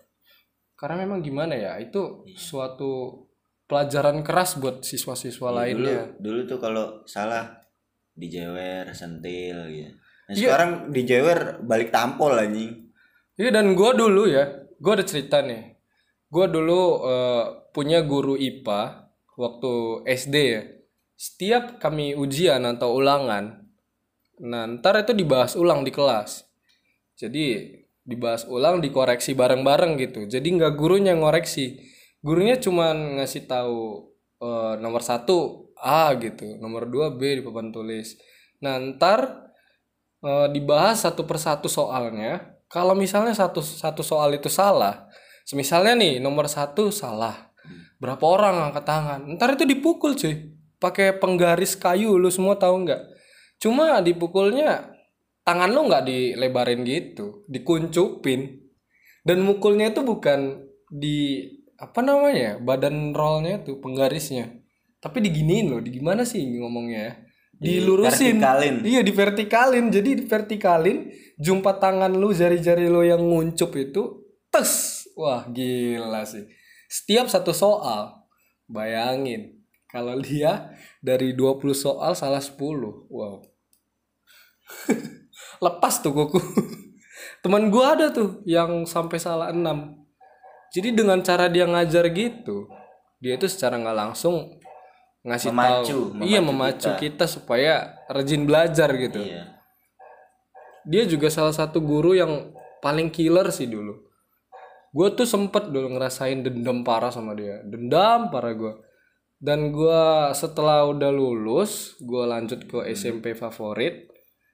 karena 0.76 1.06
memang 1.06 1.22
gimana 1.22 1.54
ya 1.54 1.78
itu 1.78 2.26
suatu 2.34 3.24
pelajaran 3.70 4.24
keras 4.26 4.58
buat 4.58 4.82
siswa-siswa 4.82 5.48
Iya, 5.48 5.56
lainnya 5.56 5.98
dulu 6.18 6.20
dulu 6.20 6.40
tuh 6.48 6.58
kalau 6.58 6.86
salah 7.06 7.56
dijewer 8.12 8.90
sentil 8.92 9.68
gitu 9.70 9.92
nah, 9.92 10.32
Iya. 10.32 10.48
sekarang 10.48 10.70
dijewer 10.90 11.62
balik 11.64 11.92
tampol 11.94 12.34
anjing 12.36 12.82
Iya 13.40 13.48
dan 13.48 13.72
gue 13.72 13.90
dulu 13.96 14.28
ya, 14.28 14.44
gue 14.76 14.92
ada 14.92 15.04
cerita 15.08 15.40
nih. 15.40 15.80
Gue 16.28 16.46
dulu 16.52 17.00
eh, 17.08 17.44
punya 17.72 18.04
guru 18.04 18.36
IPA 18.36 19.08
waktu 19.40 19.72
SD 20.04 20.36
ya. 20.36 20.62
Setiap 21.16 21.80
kami 21.80 22.12
ujian 22.12 22.60
atau 22.68 22.92
ulangan, 23.00 23.61
nah 24.42 24.66
ntar 24.66 25.06
itu 25.06 25.14
dibahas 25.14 25.54
ulang 25.54 25.86
di 25.86 25.94
kelas. 25.94 26.42
Jadi 27.14 27.78
dibahas 28.02 28.42
ulang, 28.50 28.82
dikoreksi 28.82 29.38
bareng-bareng 29.38 29.94
gitu. 30.02 30.26
Jadi 30.26 30.58
nggak 30.58 30.74
gurunya 30.74 31.14
ngoreksi, 31.14 31.78
gurunya 32.18 32.58
cuman 32.58 33.22
ngasih 33.22 33.46
tahu 33.46 34.10
eh, 34.42 34.74
nomor 34.82 35.02
satu 35.06 35.70
A 35.78 36.14
gitu, 36.18 36.58
nomor 36.58 36.90
dua 36.90 37.14
B 37.14 37.38
di 37.38 37.42
papan 37.46 37.70
tulis. 37.70 38.18
Nah 38.62 38.78
ntar 38.78 39.50
eh, 40.26 40.48
dibahas 40.50 41.06
satu 41.06 41.22
persatu 41.22 41.70
soalnya. 41.70 42.58
Kalau 42.66 42.96
misalnya 42.96 43.36
satu 43.36 43.60
satu 43.60 44.00
soal 44.00 44.32
itu 44.40 44.48
salah, 44.48 45.04
misalnya 45.52 45.92
nih 45.92 46.24
nomor 46.24 46.48
satu 46.48 46.88
salah, 46.88 47.52
berapa 48.00 48.24
orang 48.24 48.72
angkat 48.72 48.84
tangan? 48.88 49.20
Ntar 49.36 49.60
itu 49.60 49.68
dipukul 49.68 50.16
cuy, 50.16 50.56
pakai 50.80 51.20
penggaris 51.20 51.76
kayu, 51.76 52.16
lu 52.16 52.32
semua 52.32 52.56
tahu 52.56 52.88
nggak? 52.88 53.11
Cuma 53.62 54.02
dipukulnya 54.02 54.90
tangan 55.46 55.70
lu 55.70 55.86
nggak 55.86 56.02
dilebarin 56.02 56.82
gitu, 56.82 57.46
dikuncupin. 57.46 58.58
Dan 59.22 59.46
mukulnya 59.46 59.94
itu 59.94 60.02
bukan 60.02 60.66
di 60.90 61.46
apa 61.78 62.02
namanya 62.02 62.58
badan 62.58 63.14
rollnya 63.14 63.62
tuh 63.62 63.78
penggarisnya, 63.78 64.50
tapi 64.98 65.22
diginiin 65.22 65.70
loh, 65.70 65.78
di 65.78 65.94
gimana 65.94 66.26
sih 66.26 66.42
ngomongnya 66.58 67.00
ya? 67.06 67.14
Dilurusin. 67.62 68.42
vertikalin. 68.42 68.74
Iya 68.82 69.00
di 69.06 69.12
vertikalin. 69.14 69.86
Jadi 69.94 70.10
di 70.18 70.24
vertikalin 70.26 70.98
jumpa 71.38 71.78
tangan 71.78 72.10
lu 72.10 72.34
jari-jari 72.34 72.90
lu 72.90 73.06
yang 73.06 73.22
nguncup 73.22 73.70
itu 73.78 74.26
tes. 74.50 75.06
Wah, 75.14 75.46
gila 75.46 76.26
sih. 76.26 76.50
Setiap 76.90 77.30
satu 77.30 77.54
soal 77.54 78.26
bayangin 78.66 79.62
kalau 79.86 80.18
dia 80.18 80.74
dari 80.98 81.38
20 81.38 81.70
soal 81.70 82.18
salah 82.18 82.42
10. 82.42 82.58
Wow. 83.06 83.51
Lepas 85.64 86.02
tuh 86.02 86.12
kuku. 86.14 86.40
Teman 87.42 87.70
gua 87.70 87.98
ada 87.98 88.10
tuh 88.10 88.42
yang 88.46 88.86
sampai 88.86 89.18
salah 89.18 89.50
6. 89.50 89.62
Jadi 90.72 90.88
dengan 90.96 91.20
cara 91.20 91.52
dia 91.52 91.68
ngajar 91.68 92.08
gitu, 92.14 92.70
dia 93.20 93.36
itu 93.36 93.46
secara 93.46 93.76
nggak 93.76 93.98
langsung 93.98 94.62
ngasih 95.22 95.54
Memacu, 95.54 95.70
tahu. 95.86 96.02
memacu 96.18 96.26
iya, 96.26 96.40
memacu 96.42 96.90
kita. 96.98 97.24
supaya 97.30 97.74
rajin 98.10 98.42
belajar 98.42 98.90
gitu 98.98 99.22
iya 99.22 99.54
dia 100.82 101.06
juga 101.06 101.30
salah 101.30 101.54
satu 101.54 101.78
guru 101.78 102.18
yang 102.18 102.50
paling 102.82 103.10
killer 103.14 103.48
sih 103.54 103.70
dulu 103.70 104.02
gue 104.92 105.08
tuh 105.16 105.24
sempet 105.24 105.70
dulu 105.70 105.94
ngerasain 105.96 106.42
dendam 106.42 106.82
parah 106.82 107.14
sama 107.14 107.32
dia 107.38 107.62
dendam 107.64 108.28
parah 108.28 108.52
gue 108.52 108.74
dan 109.38 109.70
gue 109.70 110.02
setelah 110.34 110.84
udah 110.90 111.10
lulus 111.14 111.96
gue 112.02 112.22
lanjut 112.26 112.66
ke 112.66 112.78
SMP 112.92 113.32
favorit 113.38 114.10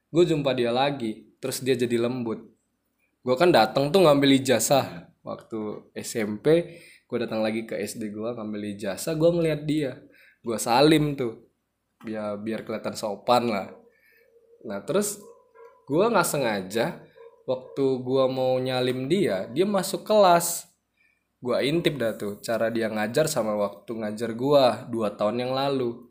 gue 0.09 0.25
jumpa 0.25 0.57
dia 0.57 0.73
lagi 0.73 1.29
terus 1.39 1.61
dia 1.61 1.77
jadi 1.77 2.01
lembut. 2.01 2.41
Gue 3.23 3.37
kan 3.37 3.53
datang 3.53 3.93
tuh 3.93 4.05
ngambil 4.05 4.41
ijazah. 4.41 5.13
Waktu 5.21 5.93
SMP 5.93 6.81
gue 7.05 7.19
datang 7.21 7.45
lagi 7.45 7.69
ke 7.69 7.77
SD 7.77 8.13
gue 8.13 8.31
ngambil 8.33 8.77
ijazah 8.77 9.13
gue 9.15 9.31
ngeliat 9.31 9.61
dia. 9.69 10.01
Gue 10.41 10.57
salim 10.57 11.13
tuh 11.19 11.49
ya 12.09 12.39
biar 12.39 12.65
kelihatan 12.65 12.97
sopan 12.97 13.53
lah. 13.53 13.69
Nah 14.65 14.81
terus 14.83 15.21
gue 15.85 16.05
nggak 16.05 16.29
sengaja 16.29 17.01
waktu 17.49 17.85
gue 18.05 18.25
mau 18.29 18.57
nyalim 18.57 19.09
dia 19.09 19.45
dia 19.53 19.69
masuk 19.69 20.09
kelas. 20.09 20.65
Gue 21.39 21.55
intip 21.69 22.01
dah 22.01 22.19
tuh 22.19 22.41
cara 22.43 22.67
dia 22.73 22.91
ngajar 22.91 23.31
sama 23.31 23.55
waktu 23.55 23.93
ngajar 23.95 24.35
gue 24.35 24.65
dua 24.91 25.15
tahun 25.15 25.47
yang 25.47 25.53
lalu 25.55 26.08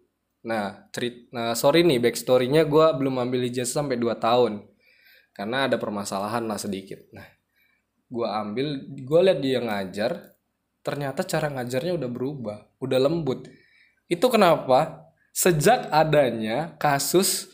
nah 0.47 0.87
cerit 0.95 1.27
nah 1.35 1.51
sorry 1.51 1.83
nih 1.83 1.99
backstorynya 1.99 2.63
gue 2.63 2.85
belum 2.95 3.19
ambil 3.19 3.43
ijazah 3.51 3.83
sampai 3.83 3.99
dua 3.99 4.15
tahun. 4.15 4.63
Karena 5.35 5.69
ada 5.69 5.77
permasalahan 5.77 6.47
lah 6.49 6.57
sedikit. 6.57 6.97
Nah 7.13 7.27
gue 8.07 8.23
ambil 8.23 8.67
gue 8.95 9.19
lihat 9.27 9.39
dia 9.43 9.59
ngajar 9.59 10.11
ternyata 10.79 11.27
cara 11.27 11.51
ngajarnya 11.51 11.99
udah 11.99 12.09
berubah 12.09 12.57
udah 12.79 12.99
lembut. 13.03 13.51
Itu 14.07 14.31
kenapa? 14.31 15.11
Sejak 15.35 15.91
adanya 15.91 16.79
kasus 16.79 17.51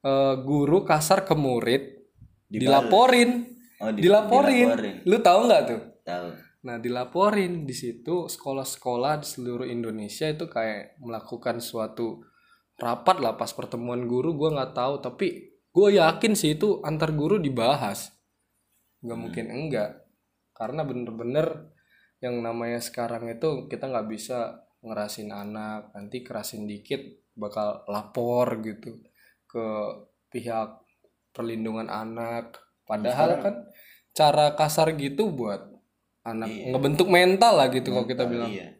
eh, 0.00 0.34
guru 0.40 0.82
kasar 0.88 1.28
ke 1.28 1.36
murid 1.36 2.00
dilaporin. 2.48 3.46
Oh 3.78 3.92
di- 3.92 4.08
dilaporin. 4.08 4.66
dilaporin. 4.72 4.96
lu 5.04 5.16
tahu 5.20 5.40
nggak 5.46 5.62
tuh? 5.68 5.80
Tahu 6.02 6.28
nah 6.64 6.76
dilaporin. 6.80 7.68
Di 7.68 7.76
situ 7.76 8.26
sekolah-sekolah 8.26 9.20
di 9.20 9.26
seluruh 9.28 9.68
Indonesia 9.68 10.26
itu 10.28 10.48
kayak 10.48 10.98
melakukan 11.04 11.60
suatu 11.60 12.24
rapat 12.80 13.20
lah 13.20 13.36
pas 13.36 13.52
pertemuan 13.52 14.08
guru 14.08 14.34
gue 14.34 14.50
nggak 14.56 14.72
tahu. 14.72 15.04
Tapi 15.04 15.26
gue 15.70 15.88
yakin 16.00 16.32
sih 16.32 16.56
itu 16.56 16.80
antar 16.82 17.12
guru 17.12 17.36
dibahas. 17.36 18.10
Nggak 19.04 19.18
mungkin 19.20 19.46
enggak. 19.52 20.08
Karena 20.56 20.82
bener-bener 20.82 21.76
yang 22.20 22.40
namanya 22.40 22.80
sekarang 22.80 23.28
itu 23.28 23.68
kita 23.68 23.86
nggak 23.86 24.08
bisa 24.08 24.64
ngerasin 24.80 25.30
anak. 25.30 25.92
Nanti 25.92 26.24
kerasin 26.24 26.64
dikit 26.64 27.00
bakal 27.36 27.84
lapor 27.86 28.58
gitu 28.64 29.04
ke 29.44 29.66
pihak 30.32 30.80
perlindungan 31.36 31.92
anak. 31.92 32.56
Padahal 32.88 33.38
kan 33.44 33.54
cara 34.10 34.58
kasar 34.58 34.96
gitu 34.98 35.30
buat 35.30 35.62
anak 36.20 36.50
Iya. 36.50 36.74
ngebentuk 36.74 37.08
mental 37.08 37.56
lah 37.56 37.68
gitu 37.72 37.94
kalau 37.94 38.04
kita 38.04 38.26
bilang. 38.28 38.50
iya 38.50 38.79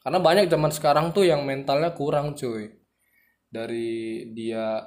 karena 0.00 0.18
banyak 0.18 0.48
zaman 0.48 0.72
sekarang 0.72 1.06
tuh 1.12 1.28
yang 1.28 1.44
mentalnya 1.44 1.92
kurang 1.92 2.32
cuy. 2.32 2.72
Dari 3.50 4.30
dia 4.32 4.80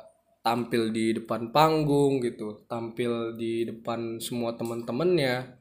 tampil 0.44 0.92
di 0.92 1.16
depan 1.16 1.56
panggung 1.56 2.20
gitu 2.20 2.68
tampil 2.68 3.40
di 3.40 3.64
depan 3.64 4.20
semua 4.20 4.52
teman-temannya 4.60 5.56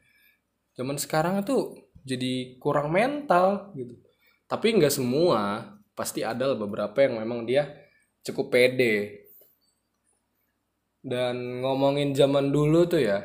zaman 0.74 0.98
sekarang 0.98 1.46
itu 1.46 1.78
jadi 2.02 2.58
kurang 2.58 2.90
mental 2.90 3.70
gitu. 3.78 3.94
Tapi 4.50 4.74
nggak 4.74 4.90
semua 4.92 5.70
pasti 5.94 6.26
ada 6.26 6.50
beberapa 6.58 6.98
yang 6.98 7.22
memang 7.22 7.46
dia 7.46 7.70
cukup 8.26 8.50
pede. 8.50 9.22
Dan 11.02 11.62
ngomongin 11.62 12.14
zaman 12.14 12.50
dulu 12.50 12.86
tuh 12.86 13.02
ya 13.02 13.22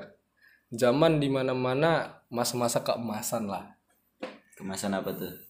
zaman 0.73 1.21
di 1.21 1.29
mana-mana 1.29 2.21
masa-masa 2.29 2.81
keemasan 2.85 3.49
lah. 3.49 3.77
Kemasan 4.57 4.97
apa 4.97 5.13
tuh 5.13 5.46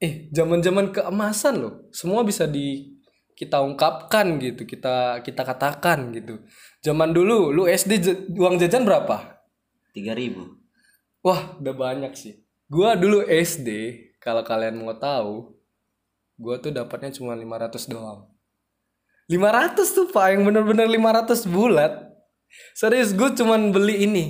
eh 0.00 0.28
zaman-zaman 0.32 0.92
keemasan 0.92 1.54
loh. 1.60 1.74
Semua 1.92 2.22
bisa 2.22 2.44
di 2.44 2.96
kita 3.36 3.60
ungkapkan 3.60 4.40
gitu 4.40 4.64
kita 4.64 5.20
kita 5.20 5.42
katakan 5.44 6.12
gitu. 6.16 6.40
Zaman 6.80 7.12
dulu 7.12 7.52
lu 7.52 7.68
SD 7.68 8.00
uang 8.36 8.56
jajan 8.56 8.84
berapa? 8.84 9.44
Tiga 9.92 10.16
ribu. 10.16 10.56
Wah 11.20 11.56
udah 11.60 11.74
banyak 11.76 12.12
sih. 12.16 12.40
Gua 12.66 12.96
dulu 12.96 13.24
SD 13.24 13.68
kalau 14.20 14.42
kalian 14.42 14.80
mau 14.80 14.96
tahu 14.96 15.52
gua 16.36 16.60
tuh 16.60 16.72
dapatnya 16.72 17.12
cuma 17.12 17.36
500 17.36 17.92
doang. 17.92 18.36
500 19.26 19.96
tuh 19.96 20.06
pak 20.14 20.26
yang 20.32 20.46
bener-bener 20.46 20.86
500 20.86 21.50
bulat. 21.50 21.92
Serius 22.78 23.10
gue 23.10 23.30
cuman 23.34 23.74
beli 23.74 24.06
ini 24.06 24.24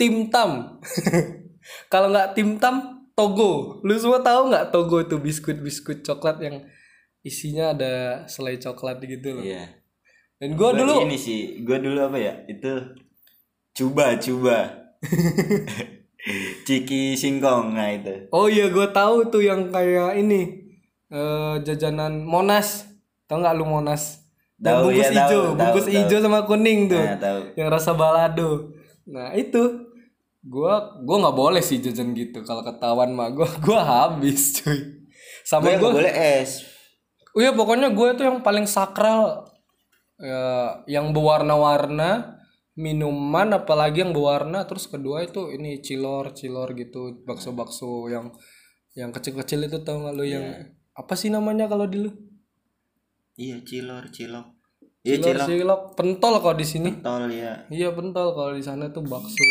Tim 0.00 0.32
Tam. 0.32 0.80
Kalau 1.92 2.08
nggak 2.12 2.32
Tim 2.36 2.56
Tam, 2.56 2.93
Togo. 3.14 3.80
Lu 3.86 3.94
semua 3.94 4.20
tahu 4.20 4.50
nggak 4.50 4.74
Togo 4.74 4.98
itu 5.02 5.16
biskuit-biskuit 5.22 6.02
coklat 6.02 6.42
yang 6.42 6.66
isinya 7.22 7.72
ada 7.72 8.26
selai 8.26 8.58
coklat 8.58 8.98
gitu 9.06 9.40
loh. 9.40 9.44
Iya. 9.46 9.80
Dan 10.42 10.58
gue 10.58 10.60
Gua 10.60 10.74
dulu 10.74 10.94
ini 11.06 11.16
sih, 11.16 11.62
gue 11.62 11.78
dulu 11.78 11.98
apa 12.10 12.18
ya? 12.18 12.34
Itu 12.50 12.98
coba 13.74 14.18
coba. 14.18 14.58
Ciki 16.66 17.14
singkong 17.14 17.76
nah 17.76 17.88
itu. 17.94 18.28
Oh 18.34 18.50
iya 18.50 18.72
gue 18.72 18.86
tahu 18.90 19.28
tuh 19.30 19.44
yang 19.44 19.70
kayak 19.70 20.18
ini 20.18 20.74
eh 21.08 21.54
jajanan 21.62 22.26
Monas. 22.26 22.90
Tahu 23.30 23.40
nggak 23.40 23.56
lu 23.56 23.64
Monas? 23.64 24.24
Tahu, 24.54 24.88
bungkus 24.88 25.10
iya, 25.10 25.26
hijau, 25.28 25.42
tahu, 25.52 25.58
bungkus 25.58 25.86
tahu. 25.86 25.94
hijau 25.98 26.18
sama 26.22 26.40
kuning 26.46 26.80
tuh. 26.88 27.02
Nah, 27.02 27.18
tahu. 27.18 27.40
Yang 27.58 27.68
rasa 27.74 27.90
balado. 27.92 28.50
Nah, 29.04 29.36
itu 29.36 29.92
gua 30.44 31.00
gua 31.00 31.16
nggak 31.24 31.36
boleh 31.36 31.62
sih 31.64 31.80
jajan 31.80 32.12
gitu. 32.12 32.44
Kalau 32.44 32.60
ketahuan 32.60 33.10
mah 33.12 33.32
gua 33.32 33.48
gua 33.64 33.80
habis, 33.82 34.60
cuy. 34.60 34.78
Gue 34.78 35.08
Sama 35.44 35.76
gua 35.76 35.90
boleh 35.92 36.12
es. 36.12 36.64
Oh 37.34 37.42
iya 37.42 37.50
pokoknya 37.50 37.90
gue 37.90 38.14
itu 38.14 38.22
yang 38.22 38.46
paling 38.46 38.62
sakral 38.62 39.42
ya, 40.22 40.78
yang 40.86 41.10
berwarna-warna 41.10 42.38
minuman 42.78 43.58
apalagi 43.58 44.06
yang 44.06 44.14
berwarna 44.14 44.62
terus 44.70 44.86
kedua 44.86 45.26
itu 45.26 45.50
ini 45.50 45.82
cilor 45.82 46.30
cilor 46.30 46.70
gitu 46.78 47.26
bakso-bakso 47.26 48.06
yang 48.06 48.30
yang 48.94 49.10
kecil-kecil 49.10 49.66
itu 49.66 49.82
tau 49.82 50.06
gak 50.06 50.14
lu 50.14 50.22
yang 50.22 50.46
apa 50.94 51.14
sih 51.18 51.26
namanya 51.26 51.66
kalau 51.66 51.90
di 51.90 52.06
lu 52.06 52.10
Iya, 53.34 53.66
cilor, 53.66 54.14
cilok. 54.14 54.46
Iya, 55.02 55.18
cilor 55.18 55.34
cilok. 55.42 55.48
cilok 55.50 55.80
pentol 55.98 56.38
kalau 56.38 56.54
di 56.54 56.62
sini 56.62 56.90
Tol 57.02 57.26
ya. 57.34 57.66
iya 57.66 57.90
pentol 57.90 58.30
kalau 58.30 58.54
di 58.54 58.62
sana 58.62 58.94
tuh 58.94 59.02
bakso 59.02 59.42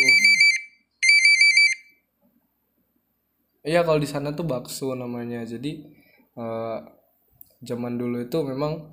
iya 3.64 3.82
kalau 3.82 4.00
di 4.00 4.08
sana 4.08 4.36
tuh 4.36 4.46
bakso 4.46 4.94
namanya. 4.94 5.44
Jadi 5.48 5.84
eh, 6.38 6.78
zaman 7.64 7.96
dulu 7.96 8.24
itu 8.24 8.38
memang 8.44 8.92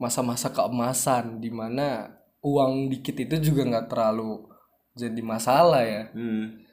masa-masa 0.00 0.48
keemasan 0.48 1.42
di 1.42 1.52
mana 1.52 2.16
uang 2.40 2.88
dikit 2.88 3.20
itu 3.20 3.52
juga 3.52 3.68
nggak 3.68 3.86
terlalu 3.92 4.48
jadi 4.96 5.20
masalah 5.20 5.82
ya. 5.84 6.08
Hmm. 6.16 6.64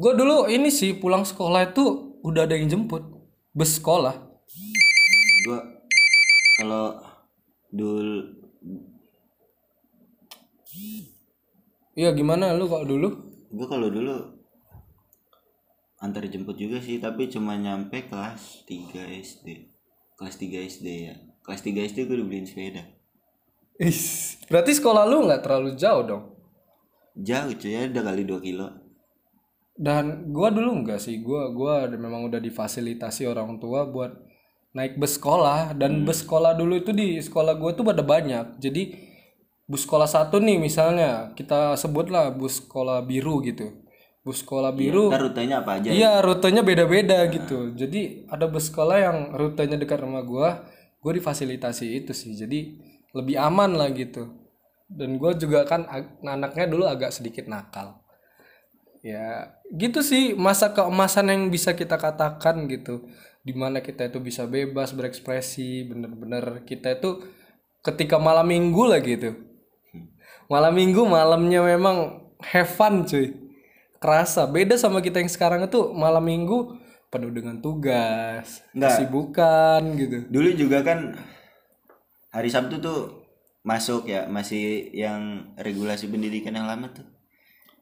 gue 0.00 0.12
dulu 0.16 0.48
ini 0.48 0.72
sih 0.72 0.96
pulang 0.96 1.28
sekolah 1.28 1.76
itu 1.76 2.16
udah 2.24 2.48
ada 2.48 2.56
yang 2.56 2.72
jemput 2.72 3.04
bus 3.52 3.76
sekolah. 3.76 4.16
Gue 5.44 5.60
kalau 6.56 6.96
dul 7.68 8.08
iya 11.92 12.16
gimana 12.16 12.56
lu 12.56 12.64
kalau 12.64 12.86
dulu? 12.88 13.08
gue 13.50 13.66
kalau 13.66 13.92
dulu 13.92 14.39
antar 16.00 16.24
jemput 16.26 16.56
juga 16.56 16.80
sih 16.80 16.96
tapi 16.96 17.28
cuma 17.28 17.54
nyampe 17.60 18.08
kelas 18.08 18.64
3 18.64 19.20
SD 19.20 19.70
kelas 20.20 20.36
3 20.36 20.68
SD 20.68 20.86
ya. 21.08 21.16
Kelas 21.40 21.64
3 21.64 21.88
SD 21.88 21.98
gue 22.04 22.20
dibeliin 22.20 22.44
sepeda. 22.44 22.84
Is, 23.80 24.36
berarti 24.52 24.76
sekolah 24.76 25.08
lu 25.08 25.24
nggak 25.24 25.40
terlalu 25.40 25.72
jauh 25.72 26.04
dong? 26.04 26.24
Jauh 27.16 27.56
cuy 27.56 27.72
ya 27.72 27.88
udah 27.88 28.04
kali 28.04 28.28
2 28.28 28.44
kilo. 28.44 28.68
Dan 29.72 30.28
gua 30.36 30.52
dulu 30.52 30.84
enggak 30.84 31.00
sih 31.00 31.24
gua 31.24 31.48
gua 31.56 31.88
memang 31.88 32.28
udah 32.28 32.36
difasilitasi 32.36 33.24
orang 33.24 33.56
tua 33.56 33.88
buat 33.88 34.12
naik 34.76 35.00
bus 35.00 35.16
sekolah. 35.16 35.72
Dan 35.72 36.04
bus 36.04 36.20
sekolah 36.20 36.52
dulu 36.52 36.76
itu 36.76 36.92
di 36.92 37.16
sekolah 37.16 37.56
gua 37.56 37.72
tuh 37.72 37.88
ada 37.88 38.04
banyak. 38.04 38.60
Jadi 38.60 38.92
bus 39.64 39.88
sekolah 39.88 40.04
satu 40.04 40.36
nih 40.36 40.60
misalnya 40.60 41.32
kita 41.32 41.80
sebutlah 41.80 42.28
bus 42.36 42.60
sekolah 42.60 43.00
biru 43.08 43.40
gitu 43.40 43.88
bus 44.20 44.44
sekolah 44.44 44.76
biru. 44.76 45.08
ntar 45.08 45.24
rutenya 45.24 45.64
apa 45.64 45.80
aja 45.80 45.88
iya 45.88 46.20
rutenya 46.20 46.60
beda-beda 46.60 47.24
gitu. 47.32 47.72
Jadi 47.72 48.28
ada 48.28 48.44
bus 48.44 48.68
sekolah 48.68 48.96
yang 49.00 49.18
rutenya 49.32 49.80
dekat 49.80 50.04
rumah 50.04 50.20
gua 50.20 50.68
gua 51.00 51.12
difasilitasi 51.16 52.04
itu 52.04 52.12
sih. 52.12 52.36
Jadi 52.36 52.76
lebih 53.16 53.40
aman 53.40 53.80
lah 53.80 53.88
gitu. 53.96 54.28
Dan 54.90 55.16
gua 55.16 55.32
juga 55.32 55.64
kan 55.64 55.88
anaknya 56.20 56.68
dulu 56.68 56.84
agak 56.84 57.16
sedikit 57.16 57.48
nakal. 57.48 58.04
Ya 59.00 59.56
gitu 59.72 60.04
sih 60.04 60.36
masa 60.36 60.76
keemasan 60.76 61.32
yang 61.32 61.42
bisa 61.48 61.72
kita 61.72 61.96
katakan 61.96 62.68
gitu. 62.68 63.08
Di 63.40 63.56
mana 63.56 63.80
kita 63.80 64.04
itu 64.04 64.20
bisa 64.20 64.44
bebas 64.44 64.92
berekspresi 64.92 65.88
bener-bener 65.88 66.60
kita 66.68 66.92
itu 66.92 67.24
ketika 67.80 68.20
malam 68.20 68.52
minggu 68.52 68.84
lah 68.84 69.00
gitu. 69.00 69.32
Malam 70.52 70.76
minggu 70.76 71.08
malamnya 71.08 71.64
memang 71.64 72.20
have 72.44 72.68
fun 72.68 73.08
cuy 73.08 73.48
kerasa. 74.00 74.48
Beda 74.48 74.74
sama 74.80 75.04
kita 75.04 75.20
yang 75.20 75.30
sekarang 75.30 75.68
itu 75.68 75.92
malam 75.92 76.24
minggu 76.24 76.80
penuh 77.12 77.30
dengan 77.30 77.60
tugas 77.60 78.64
Nggak. 78.72 78.90
kesibukan 78.96 79.80
gitu. 80.00 80.18
Dulu 80.32 80.48
juga 80.56 80.80
kan 80.80 81.14
hari 82.32 82.48
Sabtu 82.48 82.80
tuh 82.80 83.28
masuk 83.60 84.08
ya 84.08 84.24
masih 84.26 84.88
yang 84.96 85.52
regulasi 85.60 86.08
pendidikan 86.08 86.56
yang 86.56 86.64
lama 86.64 86.88
tuh. 86.90 87.04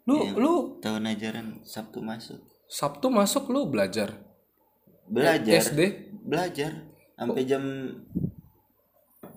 Lu 0.09 0.25
lu? 0.35 0.55
tahun 0.83 1.07
ajaran 1.15 1.63
Sabtu 1.63 2.03
masuk. 2.03 2.43
Sabtu 2.67 3.09
masuk 3.09 3.49
lu 3.55 3.71
belajar? 3.71 4.19
Belajar. 5.09 5.55
SD? 5.61 5.81
Belajar. 6.27 6.89
Sampai 7.15 7.47
jam 7.47 7.63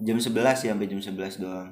jam 0.02 0.18
11 0.18 0.34
ya 0.66 0.72
sampai 0.74 0.88
jam 0.90 1.00
11 1.00 1.44
doang. 1.44 1.72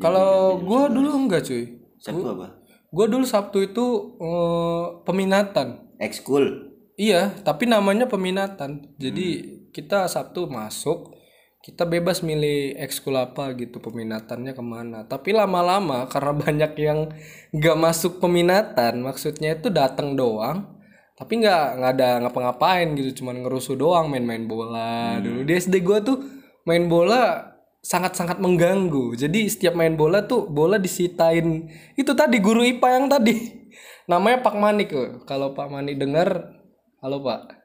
Kalau 0.00 0.56
gua 0.64 0.88
dulu 0.88 1.28
enggak 1.28 1.44
cuy. 1.44 1.76
Sabtu 2.00 2.24
apa 2.24 2.59
gua 2.90 3.06
dulu 3.06 3.24
Sabtu 3.26 3.64
itu 3.64 4.18
eh, 4.18 4.84
peminatan 5.06 5.94
ekskul 5.98 6.70
Iya, 7.00 7.32
tapi 7.40 7.64
namanya 7.64 8.04
peminatan. 8.04 8.92
Jadi 9.00 9.28
kita 9.72 10.04
Sabtu 10.04 10.44
masuk, 10.52 11.16
kita 11.64 11.88
bebas 11.88 12.20
milih 12.20 12.76
ekskul 12.76 13.16
apa 13.16 13.56
gitu 13.56 13.80
peminatannya 13.80 14.52
ke 14.52 14.60
mana. 14.60 15.08
Tapi 15.08 15.32
lama-lama 15.32 16.04
karena 16.12 16.32
banyak 16.44 16.72
yang 16.76 17.08
nggak 17.56 17.78
masuk 17.80 18.20
peminatan, 18.20 19.00
maksudnya 19.00 19.56
itu 19.56 19.72
datang 19.72 20.12
doang, 20.12 20.76
tapi 21.16 21.40
nggak 21.40 21.64
nggak 21.80 21.92
ada 21.96 22.08
ngapa-ngapain 22.20 22.92
gitu, 22.92 23.24
cuman 23.24 23.48
ngerusuh 23.48 23.80
doang, 23.80 24.12
main-main 24.12 24.44
bola. 24.44 25.16
Dulu 25.24 25.40
di 25.48 25.56
SD 25.56 25.80
gua 25.80 26.04
tuh 26.04 26.20
main 26.68 26.84
bola 26.84 27.48
sangat-sangat 27.80 28.38
mengganggu. 28.38 29.16
Jadi 29.16 29.48
setiap 29.48 29.72
main 29.76 29.96
bola 29.96 30.24
tuh 30.24 30.46
bola 30.48 30.76
disitain. 30.76 31.68
Itu 31.96 32.12
tadi 32.12 32.36
guru 32.40 32.64
IPA 32.64 32.88
yang 33.00 33.06
tadi. 33.08 33.36
Namanya 34.10 34.44
Pak 34.44 34.56
Manik 34.56 34.92
loh. 34.92 35.24
Kalau 35.24 35.56
Pak 35.56 35.68
Manik 35.72 35.96
dengar 35.96 36.60
Halo 37.00 37.24
Pak, 37.24 37.56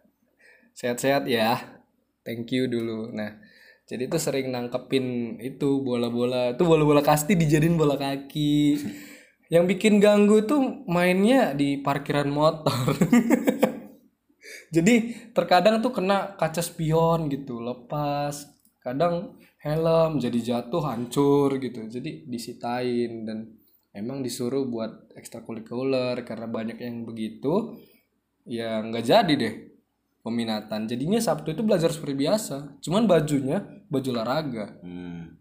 sehat-sehat 0.79 1.27
ya. 1.27 1.59
Thank 2.23 2.55
you 2.55 2.71
dulu. 2.71 3.11
Nah, 3.11 3.35
jadi 3.83 4.07
tuh 4.07 4.15
sering 4.15 4.47
nangkepin 4.47 5.37
itu 5.43 5.83
bola-bola, 5.83 6.55
tuh 6.55 6.63
bola-bola 6.63 7.03
kasti 7.03 7.35
dijadiin 7.35 7.75
bola 7.75 7.99
kaki. 7.99 8.79
Yang 9.51 9.65
bikin 9.75 9.99
ganggu 9.99 10.47
tuh 10.47 10.87
mainnya 10.87 11.51
di 11.51 11.83
parkiran 11.83 12.31
motor. 12.31 12.95
jadi 14.75 14.93
terkadang 15.35 15.83
tuh 15.83 15.91
kena 15.91 16.39
kaca 16.39 16.63
spion 16.63 17.27
gitu, 17.27 17.59
lepas. 17.59 18.47
Kadang 18.79 19.35
helm 19.65 20.21
jadi 20.21 20.37
jatuh 20.37 20.85
hancur 20.85 21.57
gitu. 21.57 21.89
Jadi 21.89 22.29
disitain 22.29 23.25
dan 23.25 23.49
emang 23.97 24.21
disuruh 24.21 24.69
buat 24.69 25.09
ekstrakurikuler 25.17 26.21
karena 26.21 26.45
banyak 26.45 26.77
yang 26.77 27.01
begitu 27.01 27.73
ya 28.45 28.85
nggak 28.85 29.01
jadi 29.01 29.33
deh 29.33 29.55
peminatan. 30.21 30.85
Jadinya 30.85 31.17
Sabtu 31.17 31.57
itu 31.57 31.65
belajar 31.65 31.89
seperti 31.89 32.13
biasa 32.13 32.77
cuman 32.85 33.09
bajunya 33.09 33.65
baju 33.89 34.09
olahraga. 34.13 34.77
Hmm. 34.85 35.33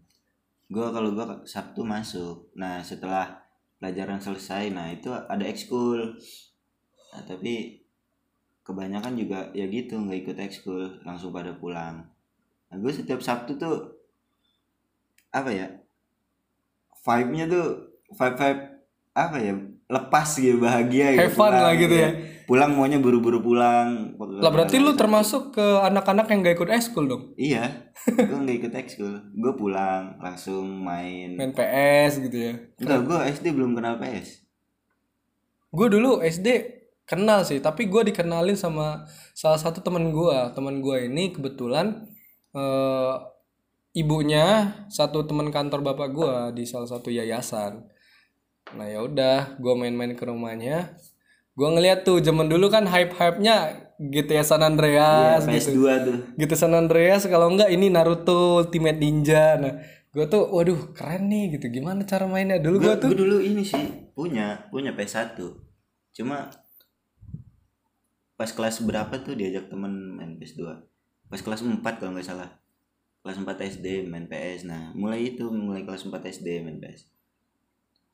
gua 0.65 0.89
kalau 0.89 1.13
gua 1.13 1.45
Sabtu 1.45 1.85
masuk. 1.85 2.49
Nah 2.57 2.81
setelah 2.81 3.45
pelajaran 3.77 4.17
selesai 4.17 4.73
nah 4.73 4.89
itu 4.89 5.13
ada 5.13 5.45
ekskul. 5.45 6.17
Nah, 7.13 7.23
tapi 7.29 7.85
kebanyakan 8.65 9.13
juga 9.13 9.53
ya 9.53 9.69
gitu 9.69 10.01
nggak 10.01 10.19
ikut 10.25 10.37
ekskul 10.41 11.05
langsung 11.05 11.29
pada 11.29 11.53
pulang. 11.53 12.09
Nah 12.65 12.75
gue 12.81 12.91
setiap 12.91 13.21
Sabtu 13.21 13.55
tuh 13.61 13.94
apa 15.35 15.51
ya 15.51 15.67
vibe-nya 17.03 17.45
tuh 17.51 17.65
vibe 18.15 18.37
vibe 18.39 18.61
apa 19.15 19.37
ya 19.39 19.53
lepas 19.85 20.27
gitu 20.39 20.57
bahagia 20.57 21.13
gitu 21.13 21.21
Have 21.27 21.35
fun 21.35 21.51
pulang, 21.51 21.61
lah 21.61 21.73
gitu 21.77 21.95
ya. 21.95 22.09
pulang 22.49 22.71
maunya 22.73 22.97
buru-buru 22.97 23.39
pulang 23.43 24.17
lah 24.17 24.49
berarti 24.49 24.79
lu 24.79 24.95
termasuk 24.95 25.53
ke 25.53 25.65
anak-anak 25.83 26.25
yang 26.31 26.39
gak 26.41 26.55
ikut 26.57 26.69
eskul 26.73 27.05
dong? 27.05 27.23
Iya 27.37 27.91
gue 28.29 28.37
nggak 28.37 28.57
ikut 28.65 28.73
ekskul 28.73 29.13
gue 29.13 29.53
pulang 29.53 30.17
langsung 30.23 30.65
main. 30.81 31.37
Main 31.37 31.53
PS 31.53 32.23
gitu 32.25 32.37
ya? 32.37 32.53
Enggak 32.81 32.99
gue 33.05 33.17
SD 33.37 33.45
belum 33.53 33.77
kenal 33.77 34.01
PS 34.01 34.45
gue 35.75 35.87
dulu 35.91 36.23
SD 36.23 36.47
kenal 37.03 37.43
sih 37.43 37.59
tapi 37.59 37.91
gue 37.91 38.01
dikenalin 38.09 38.55
sama 38.55 39.03
salah 39.35 39.59
satu 39.59 39.83
teman 39.83 40.09
gue 40.09 40.37
teman 40.55 40.79
gue 40.79 41.11
ini 41.11 41.35
kebetulan 41.35 42.07
eh, 42.55 43.13
ibunya 43.95 44.75
satu 44.91 45.23
teman 45.23 45.49
kantor 45.49 45.81
bapak 45.81 46.09
gue 46.11 46.35
di 46.59 46.63
salah 46.67 46.85
satu 46.85 47.07
yayasan. 47.07 47.87
Nah 48.75 48.87
ya 48.91 48.99
udah 49.01 49.55
gue 49.55 49.73
main-main 49.73 50.13
ke 50.13 50.27
rumahnya. 50.27 50.99
Gue 51.55 51.71
ngeliat 51.71 52.03
tuh 52.03 52.19
zaman 52.19 52.51
dulu 52.51 52.67
kan 52.67 52.83
hype-hype-nya 52.83 53.87
GTA 53.95 54.43
San 54.43 54.59
Andreas 54.59 55.47
gitu. 55.47 55.79
PS2 55.79 55.87
tuh. 56.03 56.17
Gitu 56.35 56.53
San 56.59 56.75
Andreas 56.75 57.23
kalau 57.31 57.47
enggak 57.47 57.71
ini 57.71 57.87
Naruto 57.87 58.59
Ultimate 58.67 58.99
Ninja. 58.99 59.55
Nah 59.55 59.79
gue 60.11 60.25
tuh 60.27 60.43
waduh 60.51 60.91
keren 60.91 61.31
nih 61.31 61.55
gitu. 61.55 61.71
Gimana 61.79 62.03
cara 62.03 62.27
mainnya? 62.27 62.59
Dulu 62.59 62.83
gue 62.83 62.91
gue 62.91 62.95
tuh 62.99 63.09
dulu 63.15 63.39
ini 63.39 63.63
sih 63.63 64.11
punya 64.15 64.67
punya 64.71 64.95
PS1 64.95 65.35
cuma 66.15 66.47
pas 68.39 68.47
kelas 68.47 68.79
berapa 68.87 69.11
tuh 69.19 69.35
diajak 69.35 69.67
temen 69.67 70.15
main 70.15 70.39
PS2 70.39 70.63
pas 71.27 71.39
kelas 71.43 71.67
4 71.67 71.83
kalau 71.83 72.15
nggak 72.15 72.23
salah 72.23 72.47
kelas 73.25 73.41
4 73.41 73.57
SD 73.81 74.05
main 74.05 74.29
PS 74.29 74.69
nah 74.69 74.93
mulai 74.93 75.33
itu 75.33 75.49
mulai 75.49 75.81
kelas 75.81 76.05
4 76.05 76.13
SD 76.29 76.61
main 76.61 76.77
PS 76.77 77.09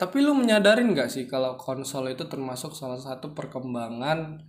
tapi 0.01 0.17
lu 0.17 0.33
menyadarin 0.33 0.97
nggak 0.97 1.13
sih 1.13 1.29
kalau 1.29 1.53
konsol 1.61 2.09
itu 2.09 2.25
termasuk 2.25 2.73
salah 2.73 2.97
satu 2.97 3.37
perkembangan 3.37 4.41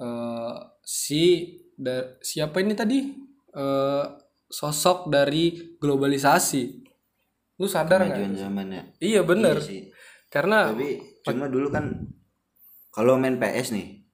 eh, 0.00 0.56
si 0.80 1.24
da- 1.76 2.16
siapa 2.24 2.64
ini 2.64 2.72
tadi? 2.72 3.12
Eh, 3.52 4.04
sosok 4.48 5.12
dari 5.12 5.76
globalisasi. 5.76 6.88
Lu 7.60 7.68
sadar 7.68 8.08
nggak? 8.08 8.16
Kemajuan 8.16 8.34
zamannya 8.34 8.82
iya 8.96 9.20
bener. 9.20 9.60
Iya 9.60 9.68
sih. 9.68 9.80
Karena 10.32 10.72
tapi 10.72 10.96
cuma 11.20 11.52
dulu 11.52 11.68
kan 11.68 11.84
kalau 12.88 13.20
main 13.20 13.36
PS 13.36 13.76
nih 13.76 14.08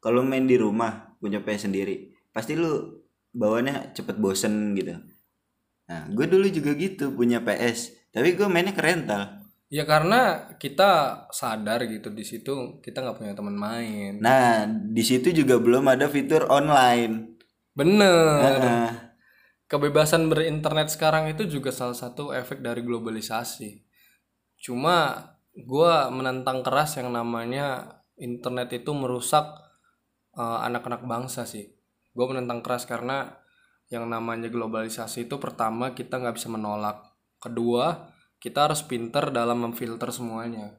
kalau 0.00 0.24
main 0.24 0.48
di 0.48 0.56
rumah 0.56 1.12
punya 1.20 1.44
PS 1.44 1.68
sendiri 1.68 2.16
pasti 2.32 2.56
lu 2.56 2.99
bawaannya 3.34 3.94
cepet 3.94 4.16
bosen 4.18 4.74
gitu. 4.74 4.98
Nah 5.90 6.06
gue 6.10 6.26
dulu 6.26 6.46
juga 6.50 6.74
gitu 6.78 7.14
punya 7.14 7.42
PS 7.42 8.10
tapi 8.10 8.34
gue 8.34 8.46
mainnya 8.50 8.74
ke 8.74 8.82
rental. 8.82 9.40
Ya 9.70 9.86
karena 9.86 10.50
kita 10.58 11.24
sadar 11.30 11.86
gitu 11.86 12.10
di 12.10 12.26
situ 12.26 12.82
kita 12.82 13.06
nggak 13.06 13.18
punya 13.22 13.32
teman 13.38 13.54
main. 13.54 14.18
Nah 14.18 14.66
di 14.66 15.02
situ 15.06 15.30
juga 15.30 15.62
belum 15.62 15.86
ada 15.86 16.10
fitur 16.10 16.50
online. 16.50 17.38
Bener. 17.70 18.58
Nah, 18.58 18.90
kebebasan 19.70 20.26
berinternet 20.26 20.90
sekarang 20.90 21.30
itu 21.30 21.46
juga 21.46 21.70
salah 21.70 21.94
satu 21.94 22.34
efek 22.34 22.60
dari 22.66 22.82
globalisasi. 22.82 23.86
Cuma 24.58 25.22
gua 25.54 26.10
menentang 26.10 26.66
keras 26.66 26.98
yang 26.98 27.14
namanya 27.14 28.02
internet 28.18 28.74
itu 28.74 28.90
merusak 28.90 29.46
eh, 30.34 30.58
anak-anak 30.66 31.06
bangsa 31.06 31.46
sih. 31.46 31.79
Gue 32.12 32.26
menentang 32.30 32.60
keras 32.64 32.86
karena 32.86 33.30
yang 33.90 34.06
namanya 34.06 34.46
globalisasi 34.46 35.26
itu 35.26 35.36
pertama 35.42 35.94
kita 35.94 36.18
nggak 36.18 36.36
bisa 36.38 36.48
menolak. 36.50 37.02
Kedua 37.42 38.10
kita 38.40 38.70
harus 38.70 38.86
pinter 38.86 39.34
dalam 39.34 39.62
memfilter 39.66 40.08
semuanya. 40.14 40.78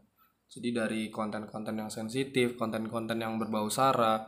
Jadi 0.52 0.70
dari 0.76 1.02
konten-konten 1.08 1.80
yang 1.80 1.88
sensitif, 1.88 2.60
konten-konten 2.60 3.16
yang 3.20 3.40
berbau 3.40 3.72
sara, 3.72 4.20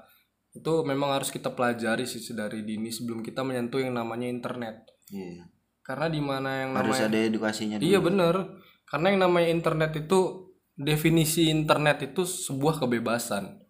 itu 0.53 0.73
memang 0.85 1.17
harus 1.17 1.33
kita 1.33 1.49
pelajari 1.49 2.05
sih 2.05 2.21
dari 2.37 2.61
dini 2.61 2.93
sebelum 2.93 3.25
kita 3.25 3.41
menyentuh 3.41 3.81
yang 3.81 3.97
namanya 3.97 4.29
internet 4.29 4.85
iya. 5.09 5.49
karena 5.81 6.07
di 6.13 6.21
mana 6.21 6.49
yang 6.61 6.71
harus 6.77 7.01
namanya 7.01 7.09
ada 7.09 7.19
edukasinya 7.25 7.75
dulu 7.81 7.89
iya 7.89 7.99
bener 7.99 8.35
karena 8.85 9.05
yang 9.09 9.19
namanya 9.25 9.49
internet 9.49 9.91
itu 9.97 10.19
definisi 10.77 11.49
internet 11.49 12.13
itu 12.13 12.21
sebuah 12.21 12.85
kebebasan 12.85 13.65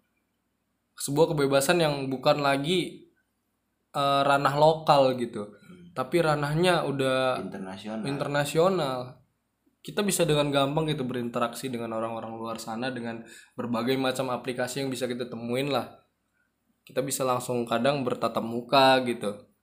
sebuah 1.00 1.32
kebebasan 1.34 1.80
yang 1.80 2.12
bukan 2.12 2.44
lagi 2.44 3.03
eh, 3.94 4.22
ranah 4.26 4.56
lokal 4.58 5.16
gitu. 5.22 5.54
Tapi 5.94 6.26
ranahnya 6.26 6.90
udah 6.90 7.38
internasional. 7.38 8.04
internasional. 8.10 9.00
Kita 9.84 10.02
bisa 10.02 10.26
dengan 10.26 10.50
gampang 10.50 10.90
gitu 10.90 11.06
berinteraksi 11.06 11.70
dengan 11.70 11.94
orang-orang 11.94 12.34
luar 12.34 12.58
sana 12.58 12.90
dengan 12.90 13.22
berbagai 13.54 13.94
macam 14.00 14.34
aplikasi 14.34 14.82
yang 14.82 14.90
bisa 14.90 15.06
kita 15.06 15.30
temuin 15.30 15.70
lah. 15.70 16.02
Kita 16.82 17.06
bisa 17.06 17.22
langsung 17.22 17.62
kadang 17.70 18.02
bertatap 18.02 18.42
muka 18.42 18.98
gitu. 19.06 19.54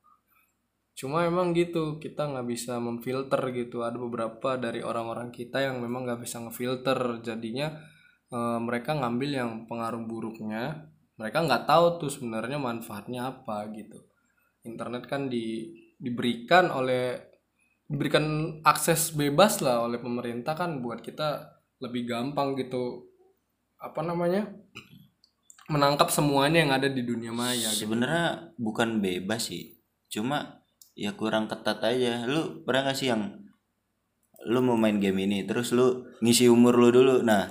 Cuma 0.95 1.25
emang 1.25 1.57
gitu 1.57 1.97
kita 1.99 2.31
nggak 2.31 2.47
bisa 2.47 2.79
memfilter 2.79 3.41
gitu. 3.51 3.83
Ada 3.83 3.97
beberapa 3.97 4.61
dari 4.61 4.85
orang-orang 4.85 5.33
kita 5.35 5.65
yang 5.67 5.83
memang 5.83 6.07
nggak 6.07 6.21
bisa 6.23 6.39
ngefilter. 6.45 7.25
Jadinya 7.27 7.75
eh, 8.31 8.59
mereka 8.61 8.95
ngambil 8.95 9.31
yang 9.35 9.51
pengaruh 9.67 10.05
buruknya. 10.05 10.95
Mereka 11.17 11.49
nggak 11.49 11.65
tahu 11.65 12.07
tuh 12.07 12.11
sebenarnya 12.13 12.61
manfaatnya 12.61 13.35
apa 13.35 13.67
gitu 13.73 14.10
internet 14.65 15.09
kan 15.09 15.29
di 15.29 15.71
diberikan 16.01 16.73
oleh 16.73 17.17
diberikan 17.85 18.59
akses 18.65 19.13
bebas 19.13 19.61
lah 19.61 19.85
oleh 19.85 19.99
pemerintah 19.99 20.57
kan 20.57 20.81
buat 20.81 21.03
kita 21.05 21.59
lebih 21.83 22.09
gampang 22.09 22.57
gitu 22.57 23.09
apa 23.81 24.05
namanya 24.05 24.49
menangkap 25.73 26.13
semuanya 26.13 26.61
yang 26.65 26.73
ada 26.75 26.89
di 26.91 27.03
dunia 27.03 27.33
maya 27.33 27.71
gitu. 27.73 27.89
sebenarnya 27.89 28.53
bukan 28.59 29.01
bebas 29.01 29.49
sih 29.49 29.81
cuma 30.11 30.61
ya 31.01 31.17
kurang 31.17 31.49
ketat 31.49 31.81
aja. 31.81 32.29
Lu 32.29 32.61
pernah 32.61 32.93
gak 32.93 32.99
sih 33.01 33.09
yang 33.09 33.41
lu 34.45 34.61
mau 34.65 34.77
main 34.77 34.97
game 34.97 35.25
ini 35.25 35.45
terus 35.45 35.73
lu 35.73 36.05
ngisi 36.21 36.49
umur 36.49 36.77
lu 36.77 36.89
dulu? 36.93 37.17
Nah 37.25 37.49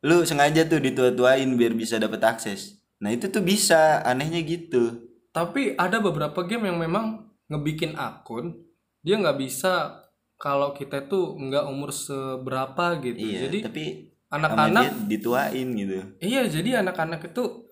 lu 0.00 0.24
sengaja 0.24 0.64
tuh 0.64 0.80
ditua-tuain 0.80 1.48
biar 1.56 1.76
bisa 1.76 2.00
dapet 2.00 2.20
akses. 2.24 2.80
Nah 3.04 3.12
itu 3.12 3.28
tuh 3.28 3.44
bisa 3.44 4.00
anehnya 4.04 4.40
gitu 4.44 5.09
Tapi 5.30 5.78
ada 5.78 6.02
beberapa 6.02 6.42
game 6.42 6.66
yang 6.66 6.78
memang 6.78 7.30
ngebikin 7.46 7.94
akun 7.94 8.54
dia 9.00 9.16
nggak 9.16 9.38
bisa 9.38 10.02
kalau 10.36 10.72
kita 10.72 11.06
tuh 11.06 11.34
nggak 11.36 11.66
umur 11.66 11.90
seberapa 11.90 12.98
gitu. 13.00 13.18
iya 13.18 13.46
Jadi 13.48 13.58
tapi 13.64 13.84
anak-anak 14.30 15.10
dituain 15.10 15.68
gitu 15.74 15.98
iya 16.22 16.46
jadi 16.46 16.86
anak-anak 16.86 17.34
itu 17.34 17.66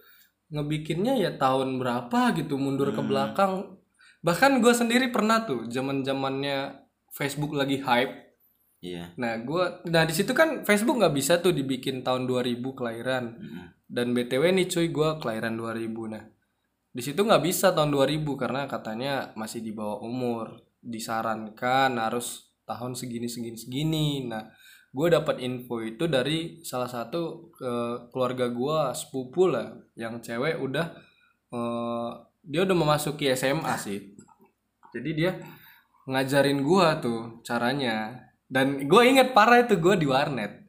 ngebikinnya 0.48 1.14
ya 1.14 1.30
tahun 1.36 1.78
berapa 1.78 2.34
gitu 2.34 2.56
mundur 2.56 2.90
ke 2.90 2.98
Hmm. 2.98 3.08
belakang. 3.08 3.52
Bahkan 4.18 4.58
gue 4.58 4.74
sendiri 4.74 5.14
pernah 5.14 5.46
tuh 5.46 5.70
zaman 5.70 6.02
zamannya 6.02 6.74
Facebook 7.12 7.54
lagi 7.54 7.78
hype. 7.78 8.14
iya 8.80 9.10
Nah 9.18 9.38
gua 9.42 9.82
nah 9.86 10.02
di 10.06 10.14
situ 10.14 10.30
kan 10.34 10.62
Facebook 10.62 10.98
nggak 10.98 11.14
bisa 11.14 11.38
tuh 11.38 11.50
dibikin 11.52 12.02
tahun 12.02 12.26
2000 12.26 12.74
kelahiran. 12.74 13.24
Mm-mm. 13.38 13.66
Dan 13.88 14.12
BTW 14.12 14.52
nih 14.52 14.66
cuy 14.68 14.88
gue 14.90 15.08
kelahiran 15.20 15.54
2000 15.54 16.12
nah. 16.12 16.24
Di 16.98 17.06
situ 17.06 17.22
nggak 17.22 17.46
bisa 17.46 17.70
tahun 17.70 17.94
2000 17.94 18.26
karena 18.34 18.66
katanya 18.66 19.30
masih 19.38 19.62
di 19.62 19.70
bawah 19.70 20.02
umur. 20.02 20.66
Disarankan 20.82 21.94
harus 21.94 22.50
tahun 22.66 22.98
segini 22.98 23.30
segini 23.30 23.54
segini. 23.54 24.26
Nah, 24.26 24.50
gue 24.90 25.06
dapat 25.06 25.38
info 25.38 25.78
itu 25.78 26.10
dari 26.10 26.58
salah 26.66 26.90
satu 26.90 27.54
eh, 27.62 28.10
keluarga 28.10 28.50
gua 28.50 28.90
sepupu 28.98 29.46
lah 29.46 29.78
yang 29.94 30.18
cewek 30.18 30.58
udah 30.58 30.86
eh, 31.54 32.10
dia 32.42 32.66
udah 32.66 32.74
memasuki 32.74 33.30
SMA 33.30 33.78
sih. 33.78 34.18
Jadi 34.90 35.10
dia 35.14 35.38
ngajarin 36.10 36.66
gua 36.66 36.98
tuh 36.98 37.46
caranya. 37.46 38.26
Dan 38.50 38.90
gue 38.90 39.02
inget 39.06 39.38
parah 39.38 39.62
itu 39.62 39.78
gua 39.78 39.94
di 39.94 40.10
warnet. 40.10 40.66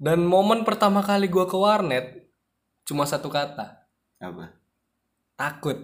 Dan 0.00 0.24
momen 0.24 0.64
pertama 0.64 1.04
kali 1.04 1.28
gua 1.28 1.44
ke 1.44 1.56
warnet 1.60 2.32
cuma 2.88 3.04
satu 3.04 3.28
kata, 3.28 3.88
apa 4.24 4.63
takut. 5.34 5.76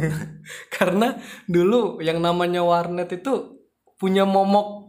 Karena 0.76 1.16
dulu 1.44 2.00
yang 2.00 2.20
namanya 2.20 2.64
warnet 2.64 3.12
itu 3.12 3.60
punya 4.00 4.24
momok 4.24 4.88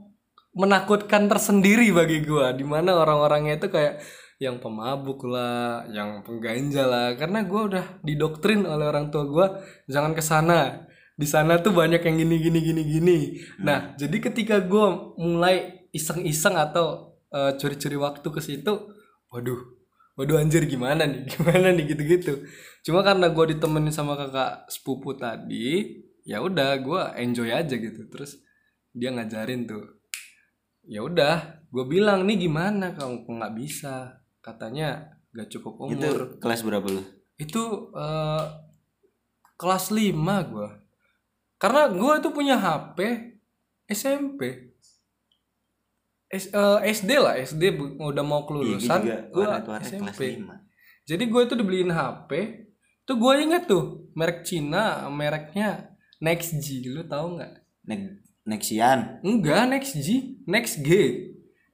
menakutkan 0.51 1.31
tersendiri 1.31 1.95
bagi 1.95 2.23
gua 2.27 2.51
di 2.51 2.67
mana 2.67 2.95
orang-orangnya 2.99 3.59
itu 3.59 3.67
kayak 3.71 4.03
yang 4.41 4.57
pemabuk 4.57 5.21
lah, 5.29 5.85
yang 5.93 6.25
pengganja 6.25 6.83
lah. 6.87 7.07
Karena 7.15 7.45
gua 7.45 7.61
udah 7.71 7.85
didoktrin 8.03 8.65
oleh 8.65 8.87
orang 8.89 9.13
tua 9.13 9.23
gua 9.27 9.47
jangan 9.87 10.17
ke 10.17 10.23
sana. 10.23 10.87
Di 11.15 11.27
sana 11.29 11.61
tuh 11.61 11.75
banyak 11.75 12.01
yang 12.01 12.17
gini 12.17 12.35
gini 12.41 12.59
gini 12.59 12.83
gini. 12.83 13.17
Nah, 13.61 13.93
jadi 13.95 14.17
ketika 14.17 14.57
gua 14.63 15.13
mulai 15.19 15.87
iseng-iseng 15.93 16.57
atau 16.57 17.19
eh, 17.31 17.55
curi-curi 17.59 17.95
waktu 17.99 18.27
ke 18.27 18.41
situ, 18.41 18.73
waduh, 19.29 19.80
waduh 20.19 20.41
anjir 20.41 20.65
gimana 20.67 21.07
nih, 21.07 21.27
gimana 21.35 21.71
nih 21.71 21.85
gitu-gitu. 21.95 22.45
Cuma 22.83 23.05
karena 23.05 23.29
gua 23.29 23.45
ditemenin 23.49 23.93
sama 23.93 24.17
kakak 24.17 24.67
sepupu 24.67 25.15
tadi, 25.15 26.01
ya 26.27 26.41
udah 26.41 26.77
gua 26.81 27.01
enjoy 27.15 27.51
aja 27.51 27.75
gitu. 27.75 28.07
Terus 28.11 28.39
dia 28.91 29.11
ngajarin 29.11 29.67
tuh 29.67 30.01
ya 30.85 31.05
udah 31.05 31.61
gue 31.69 31.85
bilang 31.87 32.25
nih 32.25 32.49
gimana 32.49 32.91
kalau 32.97 33.21
kok 33.23 33.31
nggak 33.31 33.55
bisa? 33.55 34.19
Katanya 34.41 35.13
gak 35.31 35.53
cukup 35.53 35.93
itu 35.93 36.01
umur 36.01 36.19
kelas 36.41 36.61
berapa 36.65 36.87
lu? 36.89 37.03
Itu 37.37 37.93
eh, 37.93 38.45
kelas 39.55 39.93
5 39.93 40.51
gue 40.51 40.69
karena 41.61 41.93
gue 41.93 42.13
tuh 42.25 42.33
punya 42.33 42.57
HP 42.57 42.97
SMP 43.85 44.70
S- 46.31 46.49
eh, 46.49 46.79
SD 46.89 47.11
lah 47.15 47.35
SD 47.35 47.63
udah 47.97 48.23
mau 48.23 48.39
Iya, 48.39 48.47
kelulusan 48.47 48.99
juga 49.01 49.17
gue 49.27 49.45
SMP 49.83 50.19
5 50.39 50.55
jadi 51.03 51.23
gue 51.23 51.41
tuh 51.45 51.57
dibeliin 51.57 51.91
HP 51.91 52.31
tuh 53.03 53.15
gue 53.15 53.33
inget 53.37 53.63
tuh 53.65 53.83
merek 54.13 54.41
Cina 54.41 55.05
mereknya 55.07 55.91
Next 56.19 56.55
G 56.55 56.87
lu 56.87 57.03
tahu 57.03 57.35
nggak 57.35 57.51
Nek 57.83 58.01
Nexian 58.41 59.21
Enggak, 59.21 59.69
Next 59.69 59.93
G, 59.95 60.07
Next 60.45 60.79
G. 60.79 60.89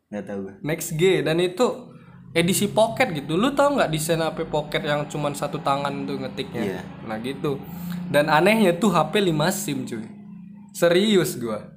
nggak 0.08 0.24
tahu 0.26 0.39
gue 0.43 0.56
Next 0.62 0.89
G 0.93 1.22
dan 1.22 1.38
itu 1.38 1.67
edisi 2.34 2.67
pocket 2.67 3.12
gitu. 3.13 3.34
Lu 3.34 3.52
tau 3.52 3.74
nggak 3.74 3.89
desain 3.89 4.20
HP 4.20 4.46
pocket 4.46 4.84
yang 4.84 5.08
cuman 5.08 5.34
satu 5.34 5.58
tangan 5.58 6.06
tuh 6.06 6.20
ngetiknya? 6.20 6.62
Iya. 6.62 6.82
Nah 7.04 7.17
gitu. 7.17 7.58
Dan 8.08 8.28
anehnya 8.28 8.76
tuh 8.76 8.91
HP 8.91 9.24
5 9.26 9.48
SIM 9.50 9.84
cuy. 9.84 10.06
Serius 10.72 11.36
gua. 11.36 11.77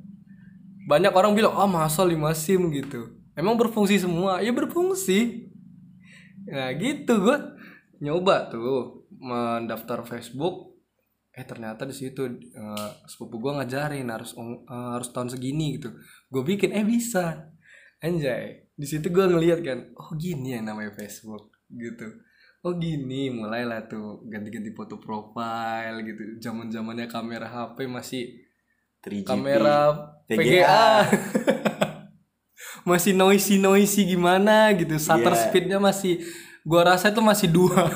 Banyak 0.90 1.14
orang 1.14 1.38
bilang, 1.38 1.54
"Ah, 1.54 1.70
masa 1.70 2.02
5 2.02 2.34
SIM? 2.34 2.66
gitu." 2.74 3.20
Emang 3.38 3.54
berfungsi 3.54 4.02
semua? 4.02 4.42
Ya 4.42 4.50
berfungsi. 4.50 5.48
Nah 6.50 6.74
gitu 6.74 7.22
gua. 7.22 7.56
Nyoba 8.02 8.50
tuh 8.50 9.06
mendaftar 9.14 10.02
Facebook. 10.02 10.76
Eh 11.30 11.46
ternyata 11.46 11.86
di 11.86 11.94
situ 11.94 12.26
eh, 12.26 12.90
sepupu 13.06 13.38
gua 13.38 13.62
ngajarin 13.62 14.08
harus 14.10 14.34
eh, 14.34 14.60
harus 14.66 15.08
tahun 15.14 15.30
segini 15.30 15.78
gitu. 15.78 15.94
Gue 16.26 16.42
bikin 16.42 16.74
eh 16.74 16.82
bisa. 16.84 17.54
Anjay. 18.02 18.66
Di 18.74 18.86
situ 18.88 19.12
gua 19.14 19.30
ngeliat 19.30 19.60
kan 19.62 19.94
oh 19.94 20.10
gini 20.18 20.58
ya 20.58 20.60
namanya 20.60 20.90
Facebook. 20.96 21.54
Gitu. 21.70 22.08
Oh 22.60 22.76
gini 22.76 23.32
mulailah 23.32 23.88
tuh 23.88 24.26
ganti-ganti 24.28 24.74
foto 24.74 25.00
profile 25.00 26.02
gitu. 26.04 26.40
Zaman 26.42 26.68
zamannya 26.68 27.06
kamera 27.08 27.46
HP 27.48 27.88
masih 27.88 28.49
3GP 29.00 29.26
kamera 29.26 29.80
VGA. 30.28 30.36
VGA 30.38 30.88
masih 32.88 33.12
noisy 33.12 33.60
noisy 33.60 34.08
gimana 34.08 34.72
gitu 34.72 34.96
shutter 34.96 35.32
Iya. 35.32 35.40
speednya 35.48 35.78
masih 35.78 36.24
gua 36.64 36.94
rasa 36.94 37.12
itu 37.12 37.20
masih 37.20 37.48
dua 37.48 37.88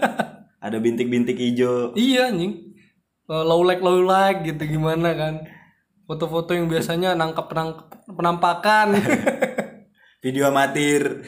ada 0.64 0.76
bintik-bintik 0.76 1.36
hijau 1.36 1.96
Iya 1.96 2.28
anjing. 2.28 2.72
Eh, 3.26 3.44
low 3.46 3.62
light 3.62 3.80
low 3.80 4.02
light 4.02 4.42
gitu 4.44 4.60
gimana 4.66 5.14
kan. 5.14 5.34
Foto-foto 6.04 6.50
yang 6.52 6.66
biasanya 6.66 7.14
nangkap 7.14 7.46
penampakan. 8.10 8.98
video 10.24 10.50
amatir 10.50 11.24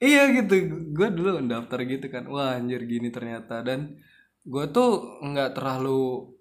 iya 0.00 0.30
gitu. 0.32 0.56
Gue 0.94 1.12
dulu 1.12 1.42
daftar 1.44 1.84
gitu 1.84 2.06
kan. 2.08 2.24
Wah 2.30 2.56
anjir 2.56 2.86
gini 2.86 3.12
ternyata 3.12 3.60
dan 3.60 3.98
gue 4.42 4.64
tuh 4.70 5.20
nggak 5.20 5.52
terlalu 5.54 6.32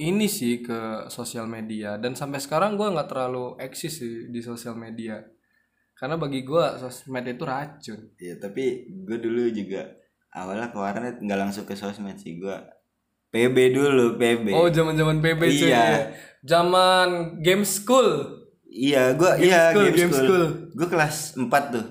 ini 0.00 0.26
sih 0.26 0.64
ke 0.64 1.06
sosial 1.12 1.44
media. 1.44 2.00
Dan 2.00 2.16
sampai 2.16 2.40
sekarang 2.40 2.80
gue 2.80 2.88
nggak 2.88 3.08
terlalu 3.12 3.60
eksis 3.60 4.00
sih 4.00 4.32
di 4.32 4.40
sosial 4.40 4.72
media. 4.74 5.20
Karena 5.92 6.16
bagi 6.16 6.40
gue 6.40 6.64
sosmed 6.80 7.28
itu 7.28 7.44
racun. 7.44 8.00
Ya 8.16 8.34
tapi 8.40 8.88
gue 8.88 9.18
dulu 9.20 9.52
juga 9.52 9.84
awalnya 10.32 10.72
ke 10.72 10.78
warnet 10.80 11.16
nggak 11.20 11.38
langsung 11.38 11.68
ke 11.68 11.76
sosmed 11.76 12.16
sih. 12.16 12.40
Gue 12.40 12.56
PB 13.30 13.56
dulu 13.70 14.18
PB 14.18 14.50
oh 14.50 14.66
zaman 14.72 14.96
zaman 14.98 15.22
PB 15.22 15.38
cuy 15.38 15.70
Iya. 15.70 16.10
zaman 16.42 17.38
game 17.44 17.68
school. 17.68 18.40
Iya 18.64 19.12
gue 19.14 19.30
iya 19.44 19.70
school, 19.70 19.84
game, 19.86 19.96
game 20.00 20.12
school, 20.16 20.26
school. 20.26 20.44
gue 20.72 20.88
kelas 20.88 21.16
4 21.36 21.46
tuh. 21.76 21.86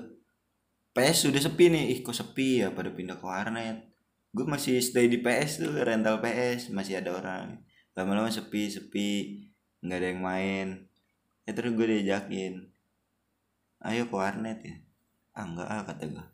PS 0.90 1.30
sudah 1.30 1.38
sepi 1.38 1.70
nih. 1.70 1.84
Ih 1.94 1.98
kok 2.02 2.12
sepi 2.12 2.66
ya? 2.66 2.74
Pada 2.74 2.90
pindah 2.90 3.14
ke 3.14 3.24
warnet. 3.24 3.86
Gue 4.34 4.42
masih 4.42 4.82
stay 4.82 5.06
di 5.06 5.22
PS 5.22 5.62
tuh 5.62 5.70
rental 5.78 6.18
PS 6.18 6.74
masih 6.74 6.98
ada 6.98 7.14
orang 7.14 7.62
lama-lama 8.00 8.32
sepi 8.32 8.72
sepi 8.72 9.08
nggak 9.84 9.98
ada 10.00 10.08
yang 10.08 10.22
main. 10.24 10.66
Ya 11.44 11.52
terus 11.52 11.76
gue 11.76 11.86
diajakin 11.86 12.72
ayo 13.84 14.08
ke 14.08 14.14
warnet 14.16 14.60
ya. 14.64 14.76
Ah 15.36 15.44
enggak 15.44 15.68
ah 15.68 15.82
kata 15.84 16.04
gue 16.08 16.26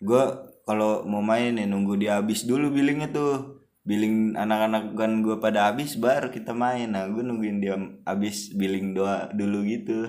gue 0.00 0.22
kalau 0.64 1.04
mau 1.04 1.20
main 1.20 1.52
ya 1.52 1.68
nunggu 1.68 2.00
dia 2.00 2.16
habis 2.16 2.48
dulu 2.48 2.72
billingnya 2.72 3.12
tuh. 3.12 3.60
Billing 3.80 4.36
anak-anak 4.36 4.92
kan 4.92 5.24
gue 5.24 5.36
pada 5.40 5.72
habis 5.72 5.96
baru 5.96 6.32
kita 6.32 6.52
main. 6.56 6.88
Nah 6.92 7.08
gue 7.08 7.20
nungguin 7.20 7.60
dia 7.60 7.76
habis 8.04 8.52
billing 8.56 8.96
doa 8.96 9.28
dulu 9.32 9.64
gitu. 9.68 10.08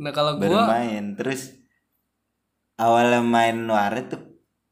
Nah 0.00 0.12
kalau 0.12 0.36
gue 0.36 0.48
main. 0.48 1.16
Terus 1.16 1.52
awalnya 2.76 3.20
main 3.20 3.56
warnet 3.68 4.12
tuh 4.12 4.22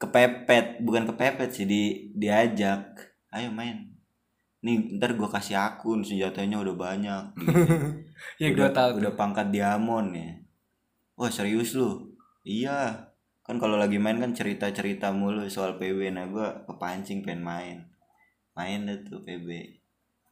kepepet. 0.01 0.81
Bukan 0.81 1.09
kepepet 1.13 1.51
sih 1.53 1.69
di 1.69 2.13
diajak. 2.17 2.99
Ayo 3.31 3.53
main 3.53 3.90
nih 4.61 5.01
ntar 5.01 5.17
gue 5.17 5.29
kasih 5.29 5.57
akun 5.57 6.05
senjatanya 6.05 6.61
udah 6.61 6.77
banyak. 6.77 7.25
Gitu. 7.37 7.65
ya 8.43 8.49
gue 8.53 8.61
udah, 8.61 8.73
tahu 8.77 8.89
tuh. 8.97 8.99
udah 9.05 9.13
pangkat 9.17 9.47
diamond 9.49 10.09
ya. 10.13 10.31
Wah 11.17 11.33
serius 11.33 11.73
lu? 11.77 12.13
Iya. 12.45 13.09
Kan 13.41 13.57
kalau 13.57 13.81
lagi 13.81 13.97
main 13.97 14.21
kan 14.21 14.37
cerita 14.37 14.69
cerita 14.71 15.11
mulu 15.11 15.49
soal 15.49 15.81
PB 15.81 16.13
nah 16.13 16.29
gue 16.29 16.49
kepancing 16.69 17.25
pengen 17.25 17.43
main. 17.43 17.79
Main 18.53 18.85
deh 18.85 19.01
tuh 19.07 19.25
PB 19.25 19.81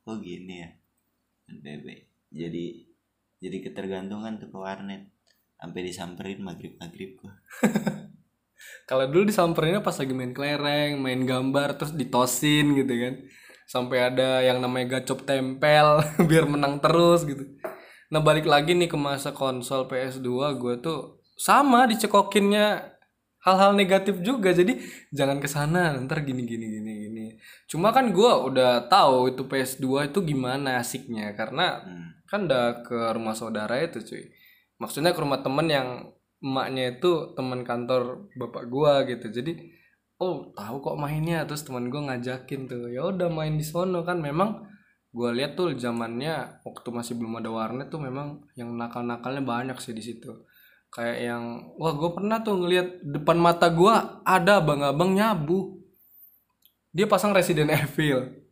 oh 0.08 0.16
gini 0.20 0.64
ya? 0.64 0.70
PB 1.48 1.86
jadi 2.32 2.88
jadi 3.38 3.56
ketergantungan 3.70 4.36
tuh 4.40 4.50
ke 4.52 4.58
warnet. 4.58 5.08
Sampai 5.58 5.82
disamperin 5.82 6.38
maghrib 6.38 6.78
maghrib 6.78 7.18
gua. 7.18 7.34
Kalau 8.88 9.10
dulu 9.10 9.26
disamperinnya 9.26 9.82
pas 9.82 9.94
lagi 9.98 10.14
main 10.14 10.30
kelereng, 10.30 11.02
main 11.02 11.22
gambar 11.26 11.78
terus 11.78 11.94
ditosin 11.98 12.78
gitu 12.78 12.94
kan. 12.94 13.14
Sampai 13.68 14.00
ada 14.00 14.40
yang 14.40 14.64
namanya 14.64 14.98
gacop 14.98 15.28
tempel 15.28 16.00
biar 16.28 16.48
menang 16.48 16.81
terus 16.81 17.28
gitu. 17.28 17.44
Nah, 18.09 18.24
balik 18.24 18.48
lagi 18.48 18.72
nih 18.72 18.88
ke 18.88 18.96
masa 18.96 19.37
konsol 19.37 19.85
PS2 19.85 20.57
gue 20.57 20.74
tuh 20.81 21.20
sama 21.37 21.85
dicekokinnya 21.85 22.96
hal-hal 23.44 23.76
negatif 23.76 24.24
juga. 24.24 24.50
Jadi 24.57 24.81
jangan 25.12 25.38
ke 25.38 25.46
sana, 25.46 25.92
ntar 26.00 26.24
gini 26.24 26.42
gini 26.42 26.66
gini 26.66 26.92
gini. 27.04 27.26
Cuma 27.68 27.92
kan 27.92 28.09
gue 28.09 28.33
udah 28.48 28.88
tahu 28.88 29.28
itu 29.31 29.44
PS2 29.44 30.09
itu 30.09 30.18
gimana 30.24 30.81
asiknya 30.81 31.37
karena 31.37 31.85
Hmm. 31.85 32.16
kan 32.24 32.44
udah 32.48 32.64
ke 32.85 32.98
rumah 33.16 33.33
saudara 33.33 33.81
itu 33.81 34.04
cuy 34.04 34.24
maksudnya 34.76 35.16
ke 35.16 35.20
rumah 35.20 35.40
temen 35.40 35.64
yang 35.66 35.88
emaknya 36.38 36.94
itu 36.96 37.33
teman 37.35 37.64
kantor 37.64 38.31
bapak 38.37 38.68
gua 38.68 39.02
gitu 39.09 39.26
jadi 39.33 39.52
oh 40.18 40.50
tahu 40.54 40.76
kok 40.83 40.98
mainnya. 40.98 41.46
Terus 41.46 41.64
teman 41.64 41.88
gua 41.88 42.12
ngajakin 42.12 42.66
tuh 42.70 42.90
ya 42.90 43.07
udah 43.09 43.31
main 43.31 43.54
di 43.54 43.64
sono. 43.64 44.02
Kan 44.02 44.20
memang 44.22 44.66
gua 45.14 45.33
lihat 45.33 45.57
tuh 45.57 45.74
zamannya 45.78 46.62
waktu 46.66 46.88
masih 46.92 47.14
belum 47.16 47.40
ada 47.40 47.50
warnet 47.50 47.88
tuh 47.88 48.02
memang 48.02 48.44
yang 48.59 48.74
nakal-nakalnya 48.74 49.42
banyak 49.42 49.78
sih 49.81 49.94
di 49.94 50.02
situ. 50.02 50.31
Kayak 50.88 51.18
yang 51.20 51.44
wah 51.76 51.92
gue 51.92 52.11
pernah 52.16 52.40
tuh 52.40 52.64
ngelihat 52.64 53.04
depan 53.04 53.37
mata 53.37 53.68
gua 53.68 54.24
ada 54.24 54.61
abang-abang 54.61 55.12
nyabu. 55.14 55.81
Dia 56.92 57.04
pasang 57.04 57.33
Resident 57.37 57.70
Evil 57.70 58.48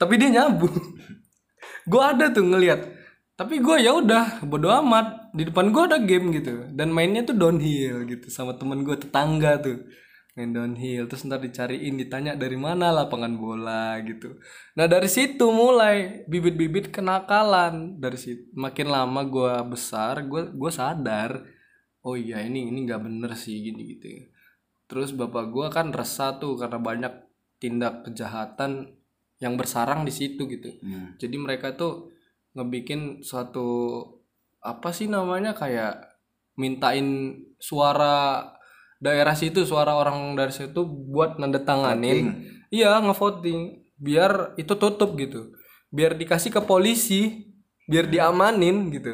tapi 0.00 0.16
dia 0.16 0.30
nyabu. 0.32 0.66
Gua 1.90 2.16
ada 2.16 2.32
tuh 2.32 2.48
ngelihat 2.48 2.80
tapi 3.34 3.58
gue 3.58 3.82
ya 3.82 3.92
udah 3.92 4.46
bodo 4.46 4.70
amat. 4.70 5.34
Di 5.34 5.50
depan 5.50 5.74
gue 5.74 5.82
ada 5.84 5.98
game 5.98 6.30
gitu. 6.32 6.70
Dan 6.70 6.94
mainnya 6.94 7.26
tuh 7.26 7.34
downhill 7.34 8.06
gitu 8.06 8.30
sama 8.30 8.54
temen 8.54 8.86
gue 8.86 8.94
tetangga 8.94 9.58
tuh 9.58 9.82
main 10.34 10.50
downhill 10.50 11.06
terus 11.06 11.22
ntar 11.26 11.38
dicariin 11.38 11.94
ditanya 11.94 12.34
dari 12.34 12.58
mana 12.58 12.90
lapangan 12.90 13.38
bola 13.38 13.98
gitu. 14.02 14.38
Nah 14.74 14.90
dari 14.90 15.06
situ 15.06 15.46
mulai 15.54 16.26
bibit-bibit 16.26 16.90
kenakalan. 16.90 18.02
Dari 18.02 18.18
situ 18.18 18.50
makin 18.58 18.90
lama 18.90 19.22
gue 19.22 19.54
besar 19.70 20.26
gue 20.26 20.50
gue 20.50 20.70
sadar 20.74 21.54
oh 22.04 22.14
iya 22.14 22.44
ini 22.44 22.68
ini 22.68 22.84
nggak 22.84 23.02
bener 23.02 23.32
sih 23.34 23.64
gini 23.64 23.96
gitu 23.96 24.28
terus 24.84 25.16
bapak 25.16 25.48
gue 25.50 25.66
kan 25.72 25.90
resah 25.90 26.36
tuh 26.36 26.60
karena 26.60 26.78
banyak 26.78 27.14
tindak 27.58 28.04
kejahatan 28.04 28.92
yang 29.40 29.56
bersarang 29.56 30.04
di 30.04 30.12
situ 30.12 30.44
gitu. 30.46 30.70
Hmm. 30.84 31.16
jadi 31.16 31.36
mereka 31.40 31.74
tuh 31.74 32.12
ngebikin 32.54 33.24
suatu 33.24 33.98
apa 34.62 34.94
sih 34.94 35.10
namanya 35.10 35.56
kayak 35.56 36.14
mintain 36.54 37.34
suara 37.58 38.53
daerah 39.04 39.36
situ 39.36 39.68
suara 39.68 39.92
orang 39.92 40.32
dari 40.32 40.48
situ 40.48 40.88
buat 40.88 41.36
nandatanganin 41.36 42.48
iya 42.72 42.96
ngevoting 43.04 43.84
biar 44.00 44.56
itu 44.56 44.72
tutup 44.74 45.14
gitu. 45.20 45.52
Biar 45.92 46.16
dikasih 46.16 46.50
ke 46.50 46.60
polisi 46.64 47.52
biar 47.84 48.08
diamanin 48.08 48.88
gitu. 48.88 49.12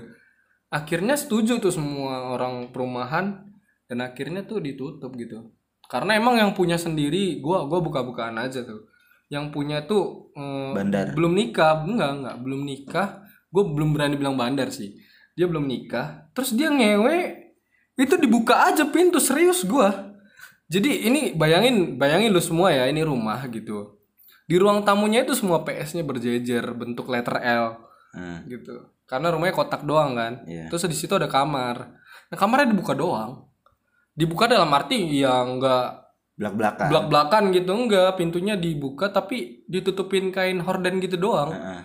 Akhirnya 0.70 1.18
setuju 1.18 1.58
tuh 1.58 1.74
semua 1.74 2.30
orang 2.38 2.70
perumahan 2.70 3.42
dan 3.90 3.98
akhirnya 4.06 4.46
tuh 4.46 4.62
ditutup 4.62 5.10
gitu. 5.18 5.50
Karena 5.90 6.14
emang 6.14 6.38
yang 6.38 6.54
punya 6.54 6.78
sendiri 6.78 7.42
gua 7.42 7.66
gua 7.66 7.82
buka-bukaan 7.82 8.38
aja 8.38 8.62
tuh. 8.62 8.86
Yang 9.26 9.50
punya 9.50 9.82
tuh 9.90 10.30
eh, 10.38 10.70
Bandar. 10.70 11.12
belum 11.18 11.34
nikah. 11.34 11.82
Enggak 11.82 12.10
enggak 12.22 12.36
belum 12.40 12.62
nikah. 12.62 13.08
Gue 13.50 13.66
belum 13.66 13.90
berani 13.98 14.14
bilang 14.14 14.38
bandar 14.38 14.70
sih. 14.70 14.94
Dia 15.34 15.50
belum 15.50 15.66
nikah. 15.66 16.30
Terus 16.38 16.54
dia 16.54 16.70
ngewe 16.70 17.39
itu 18.00 18.16
dibuka 18.16 18.72
aja 18.72 18.88
pintu 18.88 19.20
serius 19.20 19.68
gua. 19.68 20.16
Jadi 20.70 21.04
ini 21.04 21.36
bayangin 21.36 22.00
bayangin 22.00 22.32
lu 22.32 22.40
semua 22.40 22.72
ya 22.72 22.88
ini 22.88 23.04
rumah 23.04 23.44
gitu. 23.52 24.00
Di 24.48 24.56
ruang 24.56 24.82
tamunya 24.82 25.22
itu 25.22 25.36
semua 25.36 25.62
PS-nya 25.62 26.02
berjejer 26.02 26.64
bentuk 26.72 27.06
letter 27.12 27.36
L. 27.38 27.76
Hmm. 28.10 28.42
gitu. 28.48 28.90
Karena 29.06 29.30
rumahnya 29.30 29.54
kotak 29.54 29.86
doang 29.86 30.16
kan. 30.18 30.42
Iya. 30.46 30.66
terus 30.72 30.86
di 30.88 30.96
situ 30.96 31.14
ada 31.14 31.28
kamar. 31.28 31.94
Nah 32.30 32.36
kamarnya 32.38 32.72
dibuka 32.72 32.96
doang. 32.96 33.46
Dibuka 34.14 34.50
dalam 34.50 34.70
arti 34.74 35.20
ya 35.20 35.42
enggak 35.46 36.10
belak 36.40 36.54
belakan 36.56 36.86
belak 36.88 37.06
belakan 37.12 37.44
gitu 37.52 37.70
enggak 37.76 38.10
pintunya 38.16 38.56
dibuka 38.56 39.12
tapi 39.12 39.60
ditutupin 39.68 40.32
kain 40.32 40.64
horden 40.64 40.96
gitu 41.04 41.20
doang. 41.20 41.52
Heeh. 41.52 41.82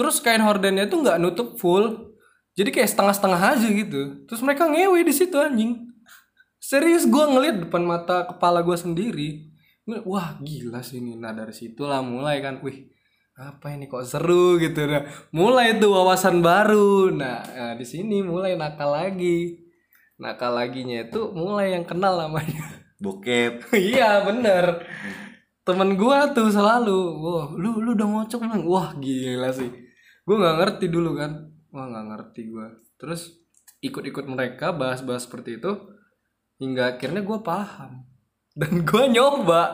terus 0.00 0.16
kain 0.24 0.40
hordennya 0.40 0.88
tuh 0.88 1.04
nggak 1.04 1.20
nutup 1.20 1.60
full 1.60 2.09
jadi 2.60 2.76
kayak 2.76 2.92
setengah-setengah 2.92 3.40
aja 3.40 3.68
gitu. 3.72 4.00
Terus 4.28 4.44
mereka 4.44 4.68
ngewe 4.68 5.00
di 5.00 5.14
situ 5.16 5.32
anjing. 5.40 5.88
Serius 6.60 7.08
gue 7.08 7.24
ngeliat 7.24 7.56
depan 7.64 7.80
mata 7.80 8.28
kepala 8.28 8.60
gue 8.60 8.76
sendiri. 8.76 9.48
Wah 10.04 10.36
gila 10.44 10.84
sih 10.84 11.00
ini. 11.00 11.16
Nah 11.16 11.32
dari 11.32 11.56
situlah 11.56 12.04
mulai 12.04 12.44
kan 12.44 12.60
wih 12.60 12.92
apa 13.40 13.72
ini 13.72 13.88
kok 13.88 14.04
seru 14.04 14.60
gitu 14.60 14.84
nah 14.84 15.08
mulai 15.32 15.80
tuh 15.80 15.88
wawasan 15.88 16.44
baru. 16.44 17.08
Nah, 17.08 17.40
nah 17.40 17.72
di 17.72 17.88
sini 17.88 18.20
mulai 18.20 18.60
nakal 18.60 18.92
lagi. 18.92 19.56
Nakal 20.20 20.52
laginya 20.52 21.00
itu 21.00 21.32
mulai 21.32 21.72
yang 21.72 21.88
kenal 21.88 22.20
namanya. 22.20 22.60
Bokep. 23.00 23.64
Iya 23.96 24.28
bener. 24.28 24.84
Temen 25.64 25.96
gua 25.96 26.28
tuh 26.36 26.52
selalu 26.52 27.00
wah 27.24 27.48
lu 27.56 27.80
lu 27.80 27.96
udah 27.96 28.04
ngocok 28.04 28.44
belum? 28.44 28.68
Wah 28.68 28.92
gila 29.00 29.48
sih. 29.48 29.72
Gua 30.28 30.36
nggak 30.36 30.56
ngerti 30.60 30.86
dulu 30.92 31.16
kan 31.16 31.49
wah 31.70 31.86
nggak 31.88 32.06
ngerti 32.14 32.40
gua. 32.50 32.68
Terus 33.00 33.34
ikut-ikut 33.80 34.26
mereka 34.28 34.70
bahas-bahas 34.74 35.24
seperti 35.24 35.56
itu 35.56 35.72
hingga 36.60 36.96
akhirnya 36.96 37.22
gua 37.24 37.38
paham. 37.40 38.04
Dan 38.54 38.84
gua 38.86 39.04
nyoba. 39.06 39.62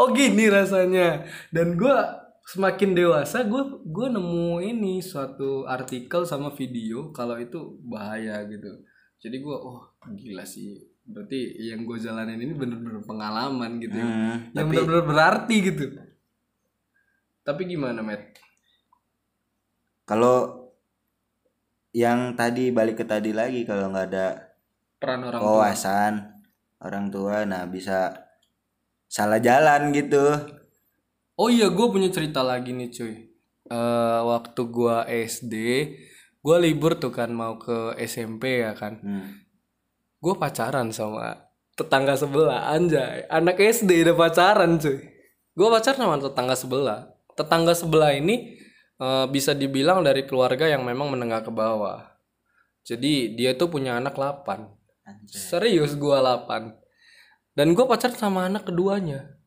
Oh 0.00 0.08
gini 0.16 0.48
rasanya. 0.48 1.28
Dan 1.52 1.76
gua 1.76 2.24
semakin 2.44 2.92
dewasa 2.92 3.40
gue 3.48 3.80
gue 3.88 4.06
nemu 4.12 4.60
ini 4.60 5.00
suatu 5.00 5.64
artikel 5.64 6.28
sama 6.28 6.52
video 6.52 7.08
kalau 7.12 7.40
itu 7.40 7.80
bahaya 7.88 8.44
gitu. 8.44 8.84
Jadi 9.24 9.36
gue 9.40 9.56
oh 9.56 9.96
gila 10.12 10.44
sih. 10.44 10.76
Berarti 11.04 11.56
yang 11.60 11.84
gue 11.84 11.96
jalanin 12.00 12.40
ini 12.40 12.52
bener-bener 12.52 13.00
pengalaman 13.04 13.80
gitu 13.80 13.96
ya. 13.96 14.04
Hmm, 14.04 14.36
yang 14.52 14.68
tapi 14.68 14.76
bener-bener 14.76 15.04
berarti 15.04 15.56
gitu. 15.60 15.84
Tapi 17.44 17.62
gimana 17.68 18.00
Matt 18.00 18.40
kalau 20.04 20.68
yang 21.94 22.34
tadi 22.34 22.74
balik 22.74 23.00
ke 23.00 23.04
tadi 23.06 23.30
lagi 23.30 23.62
kalau 23.62 23.88
nggak 23.88 24.06
ada 24.10 24.26
peran 24.98 25.22
orang 25.24 25.40
tua. 25.40 25.46
wawasan 25.46 26.12
orang 26.82 27.06
tua 27.08 27.46
nah 27.46 27.64
bisa 27.70 28.26
salah 29.06 29.38
jalan 29.38 29.94
gitu. 29.94 30.26
Oh 31.38 31.50
iya 31.50 31.70
gue 31.70 31.86
punya 31.86 32.10
cerita 32.10 32.42
lagi 32.42 32.74
nih 32.74 32.90
cuy. 32.90 33.14
Eh, 33.70 34.20
waktu 34.26 34.60
gue 34.68 34.96
SD 35.30 35.54
gue 36.44 36.56
libur 36.60 37.00
tuh 37.00 37.08
kan 37.08 37.32
mau 37.32 37.56
ke 37.56 37.96
SMP 38.04 38.60
ya 38.60 38.74
kan. 38.76 39.00
Hmm. 39.00 39.40
gue 40.24 40.32
pacaran 40.40 40.88
sama 40.88 41.36
tetangga 41.76 42.16
sebelah 42.16 42.72
anjay. 42.72 43.28
Anak 43.28 43.60
SD 43.60 44.08
udah 44.08 44.16
pacaran 44.16 44.80
cuy. 44.80 44.98
Gue 45.54 45.68
pacaran 45.68 46.00
sama 46.00 46.16
tetangga 46.16 46.56
sebelah. 46.56 47.00
Tetangga 47.36 47.76
sebelah 47.76 48.16
ini 48.16 48.56
eh, 49.00 49.26
bisa 49.30 49.56
dibilang 49.56 50.02
dari 50.04 50.26
keluarga 50.28 50.68
yang 50.68 50.82
memang 50.86 51.10
menengah 51.14 51.42
ke 51.46 51.50
bawah. 51.50 52.14
Jadi 52.84 53.32
dia 53.32 53.56
tuh 53.56 53.72
punya 53.72 53.96
anak 53.96 54.14
8 54.14 54.44
Anjay. 55.08 55.32
serius 55.32 55.96
gue 55.96 56.16
8 56.16 56.76
dan 57.56 57.72
gue 57.72 57.84
pacaran 57.88 58.16
sama 58.18 58.44
anak 58.44 58.68
keduanya. 58.68 59.40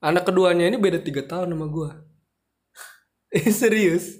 Anak 0.00 0.32
keduanya 0.32 0.64
ini 0.64 0.80
beda 0.80 1.04
tiga 1.04 1.20
tahun 1.28 1.52
sama 1.52 1.68
gue 1.68 1.90
serius. 3.60 4.16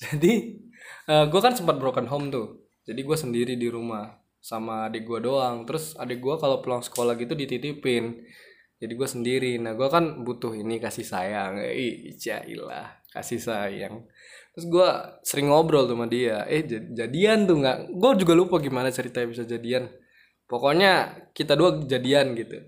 Jadi 0.00 0.56
gue 1.04 1.40
kan 1.42 1.52
sempat 1.52 1.76
broken 1.76 2.08
home 2.08 2.32
tuh. 2.32 2.64
Jadi 2.88 3.00
gue 3.04 3.16
sendiri 3.18 3.54
di 3.60 3.68
rumah 3.68 4.16
sama 4.40 4.88
adik 4.88 5.04
gue 5.04 5.20
doang. 5.20 5.68
Terus 5.68 5.94
adik 6.00 6.24
gue 6.24 6.34
kalau 6.40 6.64
pulang 6.64 6.80
sekolah 6.80 7.14
gitu 7.20 7.36
dititipin. 7.36 8.24
Jadi 8.80 8.92
gue 8.96 9.08
sendiri. 9.08 9.52
Nah 9.60 9.76
gue 9.76 9.88
kan 9.92 10.24
butuh 10.24 10.56
ini 10.56 10.80
kasih 10.80 11.04
sayang. 11.04 11.60
Ih 11.60 12.16
jailah 12.16 12.99
kasih 13.10 13.42
sayang. 13.42 14.06
Terus 14.54 14.66
gue 14.66 14.88
sering 15.22 15.50
ngobrol 15.50 15.86
tuh 15.86 15.94
sama 15.94 16.06
dia. 16.10 16.46
Eh 16.46 16.66
jad- 16.66 16.90
jadian 16.94 17.46
tuh 17.46 17.58
nggak? 17.62 17.78
Gue 17.94 18.10
juga 18.18 18.32
lupa 18.34 18.56
gimana 18.58 18.90
ceritanya 18.90 19.28
bisa 19.30 19.44
jadian. 19.46 19.90
Pokoknya 20.50 21.26
kita 21.30 21.54
dua 21.54 21.78
jadian 21.86 22.34
gitu. 22.34 22.58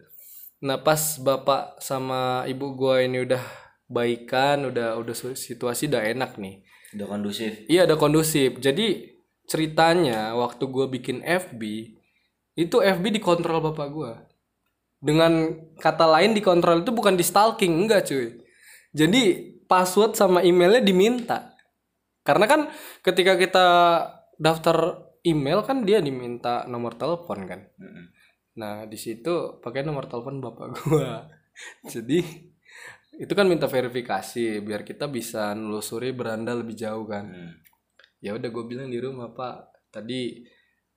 Nah 0.63 0.79
pas 0.79 1.19
bapak 1.19 1.83
sama 1.83 2.47
ibu 2.47 2.79
gue 2.79 3.11
ini 3.11 3.27
udah 3.27 3.43
baikan 3.91 4.71
udah 4.71 4.95
udah 4.99 5.15
situasi 5.35 5.91
udah 5.91 6.07
enak 6.07 6.39
nih. 6.39 6.63
Udah 6.95 7.07
kondusif. 7.11 7.67
Iya 7.67 7.91
ada 7.91 7.99
kondusif. 7.99 8.63
Jadi 8.63 9.11
ceritanya 9.51 10.39
waktu 10.39 10.65
gue 10.71 10.87
bikin 10.87 11.27
FB 11.27 11.63
itu 12.55 12.77
FB 12.79 13.05
dikontrol 13.19 13.59
bapak 13.59 13.89
gue. 13.91 14.13
Dengan 15.03 15.51
kata 15.83 16.07
lain 16.07 16.39
dikontrol 16.39 16.87
itu 16.87 16.95
bukan 16.95 17.19
di 17.19 17.27
stalking 17.27 17.75
enggak 17.75 18.07
cuy. 18.07 18.39
Jadi 18.95 19.52
password 19.73 20.13
sama 20.13 20.45
emailnya 20.45 20.85
diminta. 20.85 21.57
Karena 22.21 22.45
kan 22.45 22.61
ketika 23.01 23.41
kita 23.41 23.67
daftar 24.37 25.09
email 25.25 25.65
kan 25.65 25.89
dia 25.89 26.05
diminta 26.05 26.69
nomor 26.69 27.01
telepon 27.01 27.49
kan. 27.49 27.61
Nah 28.61 28.85
di 28.85 29.01
situ 29.01 29.57
pakai 29.65 29.81
nomor 29.81 30.13
telepon 30.13 30.45
bapak 30.45 30.67
gua. 30.77 31.25
Jadi 31.93 32.21
itu 33.17 33.33
kan 33.33 33.49
minta 33.49 33.65
verifikasi 33.65 34.61
biar 34.61 34.85
kita 34.85 35.09
bisa 35.09 35.57
nelusuri 35.57 36.13
beranda 36.13 36.53
lebih 36.53 36.77
jauh 36.77 37.09
kan. 37.09 37.33
Hmm. 37.33 37.53
Ya 38.21 38.37
udah 38.37 38.49
gue 38.53 38.65
bilang 38.69 38.93
di 38.93 39.01
rumah 39.01 39.33
pak 39.33 39.89
tadi 39.91 40.45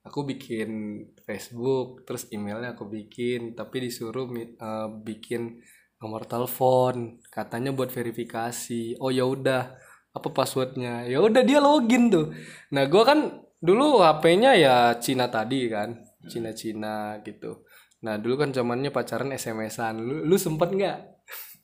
aku 0.05 0.21
bikin 0.29 1.01
Facebook 1.25 2.05
terus 2.05 2.29
emailnya 2.29 2.77
aku 2.77 2.85
bikin 2.85 3.57
tapi 3.57 3.89
disuruh 3.89 4.29
eh, 4.38 4.89
bikin 5.01 5.57
nomor 5.99 6.27
telepon 6.27 7.19
katanya 7.31 7.71
buat 7.71 7.89
verifikasi. 7.91 8.99
Oh 8.99 9.12
ya 9.12 9.23
udah 9.27 9.75
apa 10.15 10.27
passwordnya? 10.31 11.08
Ya 11.08 11.19
udah 11.19 11.41
dia 11.43 11.60
login 11.60 12.12
tuh. 12.12 12.31
Nah 12.71 12.88
gua 12.88 13.03
kan 13.03 13.19
dulu 13.60 14.03
HP-nya 14.03 14.55
ya 14.55 14.75
Cina 15.01 15.27
tadi 15.31 15.67
kan, 15.67 16.05
Cina-Cina 16.27 17.19
gitu. 17.25 17.65
Nah 18.05 18.21
dulu 18.21 18.45
kan 18.45 18.53
zamannya 18.53 18.93
pacaran 18.93 19.34
SMS-an. 19.34 19.97
Lu, 19.99 20.27
lu 20.27 20.36
sempet 20.36 20.71
nggak? 20.71 20.99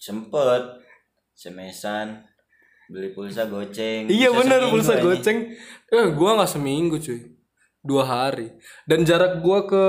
sempet 0.02 0.82
semesan 1.38 2.26
beli 2.90 3.14
pulsa 3.14 3.46
goceng 3.46 4.10
Iya 4.10 4.34
bener 4.34 4.66
pulsa 4.74 4.98
aja. 4.98 5.06
goceng. 5.06 5.54
Eh 5.94 6.06
gua 6.18 6.42
nggak 6.42 6.50
seminggu 6.50 6.98
cuy, 6.98 7.38
dua 7.86 8.04
hari. 8.10 8.50
Dan 8.90 9.06
jarak 9.06 9.46
gua 9.46 9.70
ke 9.70 9.86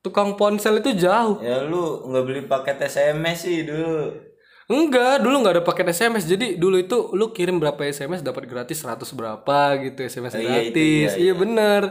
tukang 0.00 0.36
ponsel 0.36 0.80
itu 0.80 0.96
jauh. 0.96 1.38
ya 1.44 1.64
lu 1.64 2.08
nggak 2.08 2.24
beli 2.24 2.42
paket 2.48 2.76
SMS 2.88 3.38
sih 3.44 3.64
dulu 3.68 4.28
Enggak, 4.70 5.26
dulu 5.26 5.42
nggak 5.42 5.54
ada 5.58 5.64
paket 5.66 5.90
SMS. 5.90 6.30
Jadi 6.30 6.54
dulu 6.54 6.78
itu 6.78 7.10
lu 7.18 7.34
kirim 7.34 7.58
berapa 7.58 7.82
SMS 7.82 8.22
dapat 8.22 8.46
gratis 8.46 8.78
100 8.78 9.02
berapa 9.18 9.58
gitu 9.82 9.98
SMS 10.06 10.38
Oh, 10.38 10.38
iya, 10.38 10.62
itu, 10.62 10.78
gratis. 10.78 11.10
iya, 11.18 11.22
iya, 11.26 11.32
bener. 11.34 11.82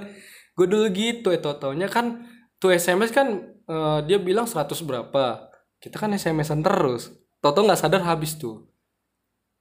Gue 0.56 0.64
dulu 0.64 0.88
gitu 0.96 1.28
ya 1.36 1.44
taunya 1.44 1.92
kan 1.92 2.24
tuh 2.56 2.72
SMS 2.72 3.12
kan 3.12 3.28
eh, 3.68 4.00
dia 4.08 4.16
bilang 4.16 4.48
100 4.48 4.80
berapa. 4.88 5.52
Kita 5.84 6.00
kan 6.00 6.16
SMS-an 6.16 6.64
terus. 6.64 7.12
Toto 7.44 7.68
nggak 7.68 7.80
sadar 7.84 8.00
habis 8.08 8.40
tuh. 8.40 8.72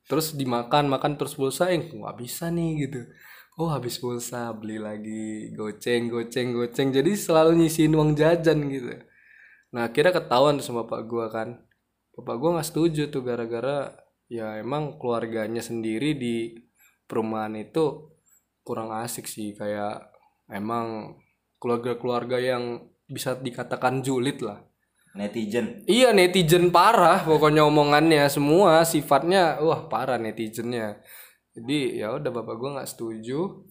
Terus 0.07 0.39
dimakan, 0.39 0.87
makan 0.87 1.19
terus 1.19 1.35
pulsa, 1.35 1.75
eh 1.75 1.91
nggak 1.91 2.15
bisa 2.23 2.55
nih 2.55 2.87
gitu. 2.87 3.03
Oh 3.59 3.75
habis 3.75 3.99
pulsa, 3.99 4.55
beli 4.55 4.79
lagi, 4.79 5.51
goceng, 5.51 6.07
goceng, 6.07 6.55
goceng. 6.55 6.95
Jadi 6.95 7.19
selalu 7.19 7.59
nyisihin 7.59 7.99
uang 7.99 8.15
jajan 8.15 8.71
gitu. 8.71 9.03
Nah 9.75 9.91
akhirnya 9.91 10.15
ketahuan 10.15 10.63
tuh 10.63 10.67
sama 10.71 10.87
bapak 10.87 11.03
gua 11.11 11.27
kan. 11.27 11.59
Bapak 12.15 12.39
gua 12.39 12.51
nggak 12.55 12.69
setuju 12.71 13.11
tuh 13.11 13.27
gara-gara 13.27 13.99
ya 14.31 14.63
emang 14.63 15.03
keluarganya 15.03 15.59
sendiri 15.59 16.15
di 16.15 16.55
perumahan 17.11 17.59
itu 17.59 18.15
kurang 18.63 18.95
asik 18.95 19.27
sih 19.27 19.59
kayak 19.59 20.07
emang 20.47 21.19
keluarga-keluarga 21.59 22.39
yang 22.39 22.87
bisa 23.11 23.35
dikatakan 23.35 24.07
julid 24.07 24.39
lah. 24.39 24.63
netizen 25.19 25.83
Iya 25.91 26.15
netizen 26.15 26.71
parah 26.71 27.27
pokoknya 27.27 27.67
omongannya 27.67 28.31
semua 28.31 28.87
sifatnya 28.87 29.59
wah 29.59 29.91
parah 29.91 30.15
netizennya. 30.15 31.03
Jadi 31.59 31.99
ya 31.99 32.15
udah 32.15 32.31
bapak 32.31 32.55
gua 32.55 32.71
nggak 32.79 32.91
setuju. 32.95 33.67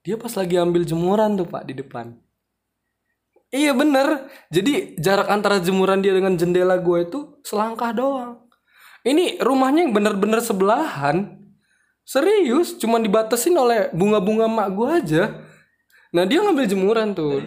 Dia 0.00 0.16
pas 0.16 0.32
lagi 0.32 0.56
ambil 0.56 0.88
jemuran 0.88 1.36
tuh 1.36 1.44
pak 1.44 1.68
di 1.68 1.76
depan. 1.76 2.16
Iya 3.52 3.76
bener. 3.76 4.32
Jadi 4.48 4.96
jarak 4.96 5.28
antara 5.28 5.60
jemuran 5.60 6.00
dia 6.00 6.16
dengan 6.16 6.34
jendela 6.34 6.80
gue 6.80 7.06
itu 7.06 7.38
selangkah 7.46 7.94
doang. 7.94 8.42
Ini 9.06 9.38
rumahnya 9.38 9.86
yang 9.86 9.94
bener-bener 9.94 10.42
sebelahan. 10.42 11.38
Serius, 12.06 12.78
cuma 12.78 12.98
dibatasin 12.98 13.54
oleh 13.54 13.90
bunga-bunga 13.94 14.50
mak 14.50 14.68
gue 14.74 14.88
aja. 14.90 15.22
Nah 16.10 16.26
dia 16.26 16.42
ngambil 16.42 16.66
jemuran 16.66 17.14
tuh. 17.14 17.42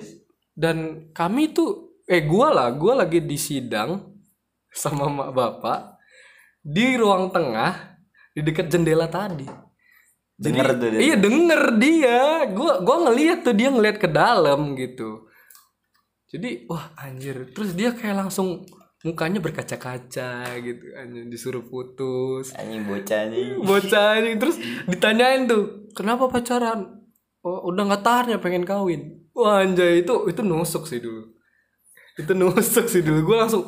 Dan 0.56 1.08
kami 1.16 1.52
tuh, 1.52 2.00
eh 2.08 2.24
gua 2.28 2.52
lah, 2.52 2.68
gua 2.76 3.04
lagi 3.04 3.24
di 3.24 3.40
sidang 3.40 4.04
sama 4.72 5.08
mak 5.08 5.32
bapak 5.32 5.80
di 6.60 7.00
ruang 7.00 7.32
tengah 7.32 8.00
di 8.36 8.44
dekat 8.44 8.68
jendela 8.68 9.08
tadi. 9.08 9.69
Denger 10.40 10.68
tuh 10.80 10.88
dia 10.88 11.00
Iya 11.04 11.16
denger 11.20 11.64
dia, 11.76 12.20
gua 12.56 12.80
gua 12.80 12.98
ngeliat 13.12 13.44
tuh 13.44 13.54
dia 13.54 13.70
ngeliat 13.70 14.00
ke 14.00 14.08
dalam 14.08 14.74
gitu. 14.80 15.28
Jadi 16.32 16.66
wah 16.72 16.96
anjir, 16.96 17.52
terus 17.52 17.76
dia 17.76 17.92
kayak 17.92 18.26
langsung 18.26 18.64
mukanya 19.04 19.44
berkaca-kaca 19.44 20.56
gitu, 20.62 20.84
anjir 20.96 21.24
disuruh 21.28 21.66
putus. 21.68 22.56
anjing 22.56 22.88
bocah 22.88 23.22
nih 23.28 23.58
Bocah 23.68 24.10
ini 24.22 24.40
terus 24.40 24.56
ditanyain 24.88 25.50
tuh, 25.50 25.92
kenapa 25.92 26.32
pacaran? 26.32 27.04
Oh, 27.44 27.72
udah 27.72 27.84
nggak 27.88 28.04
tahan 28.04 28.26
ya 28.36 28.38
pengen 28.40 28.64
kawin. 28.64 29.28
Wah 29.36 29.64
anjay 29.64 30.04
itu 30.04 30.28
itu 30.32 30.42
nusuk 30.44 30.88
sih 30.88 31.00
dulu. 31.04 31.34
Itu 32.20 32.36
nusuk 32.36 32.92
sih 32.92 33.00
dulu. 33.00 33.24
Gue 33.24 33.38
langsung 33.40 33.64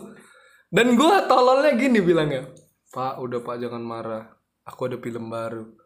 dan 0.71 0.95
gue 0.95 1.15
tololnya 1.27 1.75
gini 1.75 1.99
bilangnya 1.99 2.47
pak 2.91 3.19
udah 3.19 3.39
pak 3.43 3.59
jangan 3.59 3.83
marah. 3.83 4.25
Aku 4.67 4.85
ada 4.91 4.99
film 4.99 5.31
baru 5.31 5.80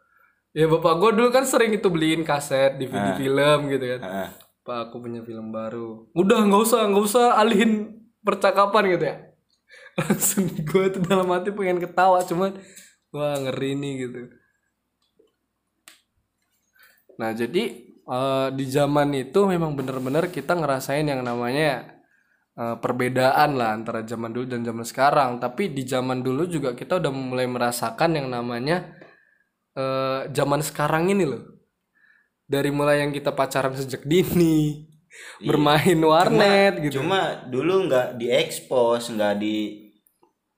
ya 0.56 0.72
bapak 0.72 0.94
gue 1.04 1.10
dulu 1.20 1.30
kan 1.36 1.44
sering 1.44 1.76
itu 1.76 1.92
beliin 1.92 2.24
kaset 2.24 2.80
DVD 2.80 3.20
film 3.20 3.60
gitu 3.68 3.86
kan. 4.00 4.02
Heeh. 4.08 4.30
pak 4.66 4.90
aku 4.90 5.04
punya 5.04 5.22
film 5.22 5.54
baru. 5.54 6.10
Udah 6.16 6.42
nggak 6.42 6.62
usah 6.64 6.88
nggak 6.90 7.06
usah 7.06 7.26
alihin 7.38 8.02
percakapan 8.24 8.98
gitu 8.98 9.06
ya. 9.12 9.16
Langsung 10.00 10.48
gue 10.48 10.86
tuh 10.90 11.02
dalam 11.04 11.28
hati 11.30 11.52
pengen 11.52 11.84
ketawa 11.84 12.24
cuman 12.24 12.56
wah 13.12 13.36
ngeri 13.36 13.78
nih 13.78 13.94
gitu. 14.08 14.20
Nah 17.20 17.36
jadi 17.36 17.64
eh, 17.92 18.48
di 18.56 18.66
zaman 18.72 19.12
itu 19.12 19.40
memang 19.46 19.76
bener-bener 19.76 20.32
kita 20.32 20.56
ngerasain 20.56 21.06
yang 21.06 21.22
namanya 21.22 22.00
eh, 22.58 22.76
perbedaan 22.80 23.60
lah 23.60 23.76
antara 23.76 24.08
zaman 24.08 24.32
dulu 24.32 24.50
dan 24.50 24.64
zaman 24.64 24.88
sekarang. 24.88 25.38
Tapi 25.38 25.76
di 25.76 25.84
zaman 25.84 26.24
dulu 26.24 26.48
juga 26.48 26.74
kita 26.74 26.98
udah 26.98 27.12
mulai 27.14 27.46
merasakan 27.46 28.18
yang 28.24 28.34
namanya 28.34 29.05
eh, 29.76 30.20
zaman 30.32 30.64
sekarang 30.64 31.12
ini 31.12 31.24
loh. 31.28 31.44
Dari 32.46 32.70
mulai 32.70 33.02
yang 33.02 33.12
kita 33.12 33.34
pacaran 33.34 33.74
sejak 33.74 34.06
dini 34.06 34.86
bermain 35.42 35.98
warnet 35.98 36.80
gitu. 36.84 37.02
Cuma 37.02 37.48
dulu 37.48 37.90
nggak 37.90 38.20
diekspos, 38.20 39.12
nggak 39.12 39.36
di 39.40 39.90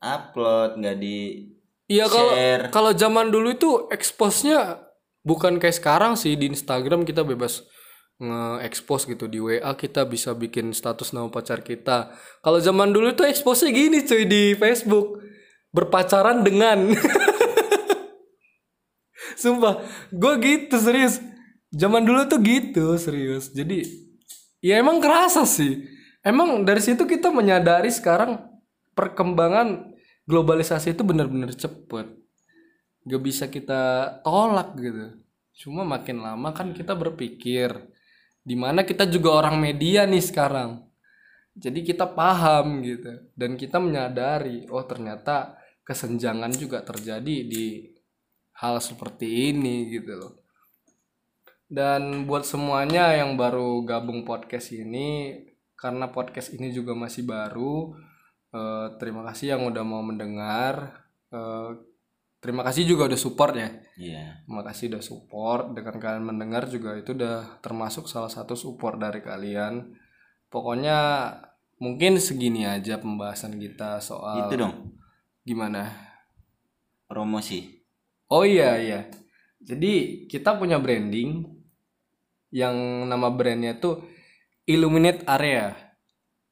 upload, 0.02 0.78
nggak 0.82 0.98
di 1.00 1.18
Iya 1.88 2.12
kalau 2.12 2.32
kalau 2.68 2.92
zaman 2.92 3.32
dulu 3.32 3.56
itu 3.56 3.88
expose-nya 3.88 4.84
bukan 5.24 5.56
kayak 5.56 5.80
sekarang 5.80 6.20
sih. 6.20 6.36
Di 6.36 6.52
Instagram 6.52 7.08
kita 7.08 7.24
bebas 7.24 7.64
nge-expose 8.20 9.08
gitu. 9.16 9.32
Di 9.32 9.40
WA 9.40 9.72
kita 9.72 10.04
bisa 10.04 10.36
bikin 10.36 10.76
status 10.76 11.16
nama 11.16 11.32
pacar 11.32 11.64
kita. 11.64 12.12
Kalau 12.44 12.60
zaman 12.60 12.92
dulu 12.92 13.16
itu 13.16 13.24
expose-nya 13.24 13.72
gini 13.72 14.04
cuy 14.04 14.28
di 14.28 14.52
Facebook. 14.60 15.24
Berpacaran 15.72 16.44
dengan 16.44 16.92
Sumpah, 19.36 19.84
gue 20.14 20.34
gitu 20.40 20.78
serius. 20.80 21.20
Zaman 21.74 22.08
dulu 22.08 22.24
tuh 22.30 22.40
gitu 22.40 22.96
serius. 22.96 23.52
Jadi 23.52 23.84
ya 24.64 24.80
emang 24.80 25.04
kerasa 25.04 25.44
sih. 25.44 25.84
Emang 26.24 26.64
dari 26.64 26.80
situ 26.80 27.04
kita 27.04 27.32
menyadari 27.32 27.92
sekarang 27.92 28.40
perkembangan 28.96 29.96
globalisasi 30.28 30.96
itu 30.96 31.04
benar-benar 31.04 31.56
cepet. 31.56 32.08
Gak 33.08 33.24
bisa 33.24 33.48
kita 33.48 34.12
tolak 34.24 34.76
gitu. 34.76 35.24
Cuma 35.58 35.88
makin 35.88 36.20
lama 36.22 36.52
kan 36.52 36.76
kita 36.76 36.94
berpikir. 36.94 37.72
Di 38.44 38.56
mana 38.56 38.84
kita 38.88 39.08
juga 39.08 39.40
orang 39.44 39.60
media 39.60 40.04
nih 40.08 40.24
sekarang. 40.24 40.88
Jadi 41.58 41.82
kita 41.82 42.06
paham 42.12 42.84
gitu. 42.86 43.32
Dan 43.34 43.58
kita 43.58 43.82
menyadari, 43.82 44.68
oh 44.70 44.84
ternyata 44.86 45.58
kesenjangan 45.88 46.52
juga 46.54 46.84
terjadi 46.84 47.36
di 47.48 47.97
hal 48.58 48.82
seperti 48.82 49.54
ini 49.54 49.90
gitu 49.94 50.18
loh. 50.18 50.34
Dan 51.68 52.24
buat 52.26 52.48
semuanya 52.48 53.12
yang 53.14 53.36
baru 53.36 53.84
gabung 53.84 54.24
podcast 54.24 54.72
ini, 54.72 55.36
karena 55.76 56.10
podcast 56.10 56.56
ini 56.56 56.72
juga 56.72 56.96
masih 56.96 57.28
baru, 57.28 57.92
eh, 58.56 58.88
terima 58.98 59.22
kasih 59.28 59.54
yang 59.56 59.68
udah 59.68 59.84
mau 59.84 60.00
mendengar. 60.02 61.06
Eh, 61.28 61.72
terima 62.40 62.64
kasih 62.64 62.88
juga 62.88 63.12
udah 63.12 63.20
support 63.20 63.54
ya. 63.60 63.70
Iya. 64.00 64.48
Terima 64.48 64.64
kasih 64.64 64.96
udah 64.96 65.04
support. 65.04 65.64
Dengan 65.76 65.96
kalian 66.00 66.26
mendengar 66.26 66.66
juga 66.72 66.96
itu 66.96 67.12
udah 67.14 67.60
termasuk 67.60 68.08
salah 68.08 68.32
satu 68.32 68.56
support 68.56 68.96
dari 68.98 69.20
kalian. 69.20 69.92
Pokoknya 70.48 71.30
mungkin 71.78 72.18
segini 72.18 72.64
aja 72.66 72.98
pembahasan 72.98 73.60
kita 73.60 74.00
soal 74.00 74.48
Itu 74.48 74.56
dong, 74.56 74.96
gimana. 75.44 76.08
promosi. 77.08 77.77
Oh 78.28 78.44
iya 78.44 78.76
iya. 78.80 79.00
Jadi 79.64 80.26
kita 80.28 80.56
punya 80.56 80.80
branding 80.80 81.44
yang 82.52 83.08
nama 83.08 83.28
brandnya 83.32 83.80
tuh 83.80 84.04
Illuminate 84.68 85.24
Area. 85.28 85.76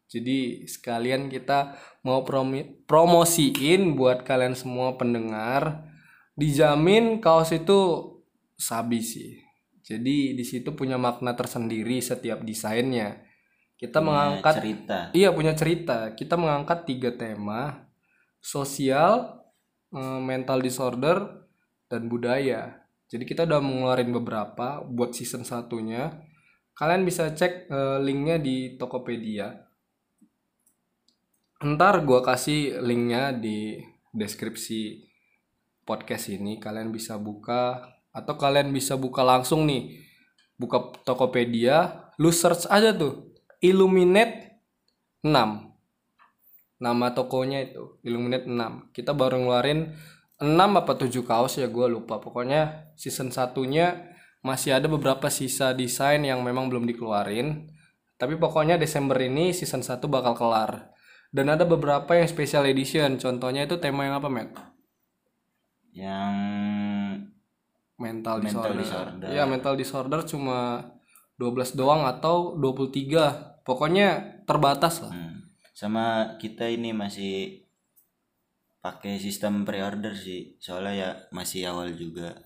Jadi 0.07 0.63
sekalian 0.69 1.27
kita 1.27 1.75
mau 2.07 2.23
promi- 2.23 2.85
promosiin 2.87 3.99
buat 3.99 4.23
kalian 4.23 4.55
semua 4.55 4.95
pendengar. 4.95 5.91
Dijamin 6.35 7.19
kaos 7.19 7.51
itu 7.51 8.11
sabi 8.55 8.99
sih. 9.03 9.39
Jadi 9.85 10.33
di 10.33 10.43
situ 10.47 10.73
punya 10.73 10.95
makna 10.95 11.35
tersendiri 11.35 11.99
setiap 11.99 12.41
desainnya. 12.41 13.21
Kita 13.75 13.99
Punya 13.99 14.07
mengangkat 14.07 14.53
cerita. 14.57 14.99
Iya 15.11 15.29
punya 15.35 15.53
cerita. 15.53 15.97
Kita 16.15 16.39
mengangkat 16.39 16.87
tiga 16.87 17.11
tema: 17.13 17.85
sosial, 18.39 19.43
eh, 19.91 20.19
mental 20.23 20.63
disorder, 20.63 21.44
dan 21.91 22.07
budaya. 22.09 22.85
Jadi 23.05 23.23
kita 23.23 23.45
udah 23.45 23.61
mengeluarin 23.61 24.09
beberapa 24.09 24.81
buat 24.81 25.13
season 25.13 25.45
satunya. 25.45 26.11
Kalian 26.75 27.05
bisa 27.07 27.31
cek 27.31 27.69
eh, 27.69 27.97
linknya 28.01 28.41
di 28.41 28.75
Tokopedia. 28.75 29.53
Ntar 31.63 32.03
gua 32.03 32.19
kasih 32.25 32.83
linknya 32.83 33.31
di 33.31 33.79
deskripsi 34.11 35.05
podcast 35.87 36.33
ini. 36.33 36.59
Kalian 36.59 36.91
bisa 36.91 37.15
buka 37.15 37.93
atau 38.11 38.35
kalian 38.35 38.73
bisa 38.73 38.97
buka 38.99 39.23
langsung 39.23 39.69
nih. 39.69 40.01
Buka 40.55 40.95
Tokopedia, 41.03 42.11
lu 42.15 42.31
search 42.31 42.67
aja 42.71 42.95
tuh 42.95 43.35
Illuminate 43.59 44.55
6 45.25 45.31
nama 46.75 47.07
tokonya 47.17 47.71
itu 47.71 47.97
Illuminate 48.05 48.45
6 48.45 48.93
kita 48.93 49.15
baru 49.17 49.41
ngeluarin 49.41 49.95
6 50.41 50.51
apa 50.51 50.93
7 50.99 51.11
kaos 51.23 51.55
ya 51.55 51.67
gue 51.71 51.87
lupa. 51.87 52.19
Pokoknya 52.19 52.91
season 52.99 53.31
satunya 53.31 54.11
masih 54.43 54.75
ada 54.75 54.85
beberapa 54.91 55.31
sisa 55.31 55.71
desain 55.71 56.19
yang 56.21 56.43
memang 56.43 56.67
belum 56.67 56.83
dikeluarin. 56.85 57.71
Tapi 58.15 58.35
pokoknya 58.39 58.75
Desember 58.79 59.15
ini 59.19 59.51
season 59.55 59.83
1 59.83 59.99
bakal 60.11 60.35
kelar. 60.35 60.91
Dan 61.31 61.51
ada 61.51 61.63
beberapa 61.67 62.15
yang 62.15 62.27
special 62.27 62.63
edition. 62.67 63.19
Contohnya 63.19 63.67
itu 63.67 63.75
tema 63.79 64.07
yang 64.07 64.19
apa 64.19 64.27
Matt? 64.31 64.55
Yang 65.95 66.35
mental, 67.95 68.43
Mental 68.43 68.75
disorder. 68.75 68.75
disorder. 68.83 69.27
ya 69.31 69.43
mental 69.47 69.73
disorder 69.79 70.19
cuma 70.27 70.91
12 71.39 71.79
doang 71.79 72.03
atau 72.03 72.55
23 72.59 73.63
pokoknya 73.63 74.43
terbatas 74.43 74.99
lah. 75.03 75.11
Hmm, 75.15 75.47
sama 75.71 76.35
kita 76.39 76.67
ini 76.67 76.91
masih 76.91 77.64
pakai 78.85 79.17
sistem 79.17 79.65
pre-order 79.65 80.13
sih. 80.13 80.61
Soalnya 80.61 80.93
ya 80.93 81.09
masih 81.33 81.65
awal 81.65 81.97
juga. 81.97 82.37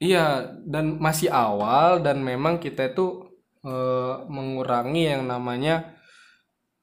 Iya, 0.00 0.56
dan 0.64 0.96
masih 0.96 1.28
awal 1.28 2.00
dan 2.00 2.24
memang 2.24 2.56
kita 2.56 2.96
itu 2.96 3.28
eh, 3.60 4.14
mengurangi 4.24 5.12
yang 5.12 5.28
namanya 5.28 5.92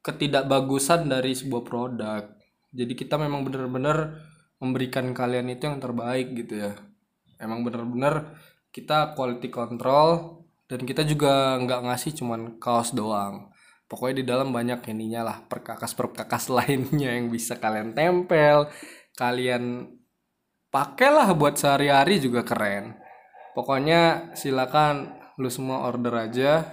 ketidakbagusan 0.06 1.10
dari 1.10 1.34
sebuah 1.34 1.62
produk. 1.66 2.22
Jadi 2.70 2.92
kita 2.94 3.18
memang 3.18 3.42
benar-benar 3.42 4.22
memberikan 4.62 5.10
kalian 5.10 5.50
itu 5.50 5.66
yang 5.66 5.82
terbaik 5.82 6.30
gitu 6.38 6.70
ya. 6.70 6.72
Emang 7.42 7.66
benar-benar 7.66 8.38
kita 8.70 9.18
quality 9.18 9.50
control 9.50 10.40
dan 10.70 10.86
kita 10.86 11.02
juga 11.02 11.58
nggak 11.58 11.80
ngasih 11.90 12.12
cuman 12.22 12.62
kaos 12.62 12.94
doang. 12.94 13.50
Pokoknya 13.90 14.22
di 14.22 14.24
dalam 14.30 14.54
banyak 14.54 14.86
ininya 14.86 15.26
lah 15.26 15.36
perkakas-perkakas 15.50 16.46
lainnya 16.56 17.10
yang 17.10 17.26
bisa 17.26 17.58
kalian 17.58 17.90
tempel, 17.90 18.70
kalian 19.20 19.84
pakailah 20.72 21.28
buat 21.36 21.60
sehari-hari 21.60 22.16
juga 22.24 22.40
keren. 22.40 22.96
Pokoknya 23.52 24.32
silakan 24.32 25.20
lu 25.36 25.52
semua 25.52 25.84
order 25.84 26.16
aja. 26.16 26.64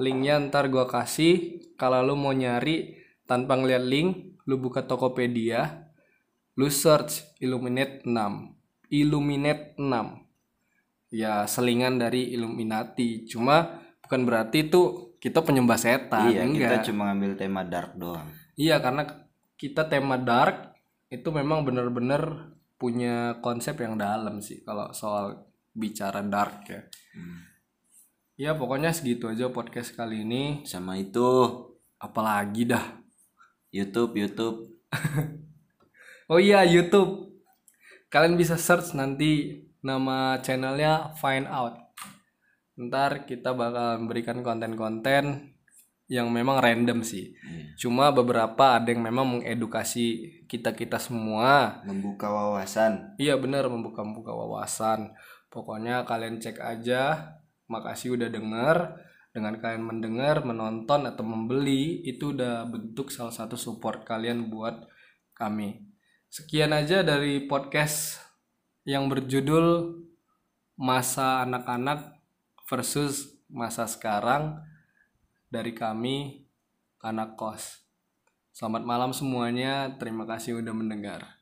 Linknya 0.00 0.40
ntar 0.48 0.72
gua 0.72 0.88
kasih. 0.88 1.60
Kalau 1.76 2.00
lu 2.00 2.16
mau 2.16 2.32
nyari 2.32 2.96
tanpa 3.28 3.60
ngeliat 3.60 3.84
link, 3.84 4.40
lu 4.48 4.56
buka 4.56 4.88
Tokopedia, 4.88 5.92
lu 6.56 6.72
search 6.72 7.36
Illuminate 7.44 8.08
6. 8.08 8.88
Illuminate 8.88 9.76
6. 9.76 11.12
Ya 11.12 11.44
selingan 11.44 12.00
dari 12.00 12.32
Illuminati. 12.32 13.28
Cuma 13.28 13.84
bukan 14.00 14.24
berarti 14.24 14.66
itu 14.70 15.14
kita 15.20 15.40
penyembah 15.40 15.80
setan, 15.80 16.28
iya, 16.28 16.44
enggak. 16.44 16.84
kita 16.84 16.92
cuma 16.92 17.08
ngambil 17.08 17.32
tema 17.40 17.62
dark 17.64 17.96
doang. 17.96 18.28
Iya, 18.60 18.76
karena 18.84 19.08
kita 19.56 19.88
tema 19.88 20.20
dark 20.20 20.73
itu 21.14 21.28
memang 21.30 21.62
benar-benar 21.62 22.50
punya 22.74 23.38
konsep 23.38 23.78
yang 23.78 23.94
dalam 23.94 24.42
sih 24.42 24.66
kalau 24.66 24.90
soal 24.90 25.46
bicara 25.70 26.20
dark 26.26 26.66
ya. 26.66 26.82
Hmm. 27.14 27.38
Ya 28.34 28.50
pokoknya 28.58 28.90
segitu 28.90 29.30
aja 29.30 29.46
podcast 29.54 29.94
kali 29.94 30.26
ini. 30.26 30.66
Sama 30.66 30.98
itu 30.98 31.54
Apalagi 32.04 32.68
dah. 32.68 33.00
YouTube, 33.72 34.18
YouTube. 34.18 34.58
Oh 36.24 36.40
iya 36.40 36.64
YouTube. 36.64 37.36
Kalian 38.08 38.40
bisa 38.40 38.56
search 38.56 38.96
nanti 38.96 39.60
Nama 39.84 40.40
channelnya 40.40 41.12
Find 41.20 41.44
Out. 41.44 41.92
Ntar 42.80 43.28
kita 43.28 43.52
bakal 43.52 44.00
memberikan 44.00 44.40
konten-konten 44.40 45.52
yang 46.04 46.28
memang 46.28 46.60
random 46.60 47.00
sih. 47.00 47.32
Cuma 47.80 48.12
beberapa 48.12 48.76
ada 48.76 48.92
yang 48.92 49.00
memang 49.00 49.40
mengedukasi 49.40 50.40
kita-kita 50.44 51.00
semua. 51.00 51.80
Membuka 51.88 52.28
wawasan. 52.28 53.16
Iya 53.16 53.40
bener 53.40 53.64
membuka-buka 53.72 54.32
wawasan. 54.36 55.16
Pokoknya 55.48 56.04
kalian 56.04 56.40
cek 56.44 56.60
aja. 56.60 57.34
Makasih 57.72 58.20
udah 58.20 58.28
denger. 58.28 58.76
Dengan 59.34 59.58
kalian 59.58 59.82
mendengar, 59.82 60.46
menonton 60.46 61.10
atau 61.10 61.26
membeli 61.26 62.06
itu 62.06 62.30
udah 62.30 62.70
bentuk 62.70 63.10
salah 63.10 63.34
satu 63.34 63.58
support 63.58 64.06
kalian 64.06 64.46
buat 64.46 64.86
kami. 65.34 65.90
Sekian 66.30 66.70
aja 66.70 67.02
dari 67.02 67.42
podcast 67.50 68.22
yang 68.86 69.10
berjudul 69.10 69.98
masa 70.78 71.42
anak-anak 71.42 72.14
versus 72.70 73.42
masa 73.50 73.90
sekarang 73.90 74.62
dari 75.54 75.70
kami 75.70 76.42
anak 76.98 77.38
kos. 77.38 77.86
Selamat 78.50 78.82
malam 78.82 79.14
semuanya. 79.14 79.94
Terima 80.02 80.26
kasih 80.26 80.58
udah 80.58 80.74
mendengar. 80.74 81.33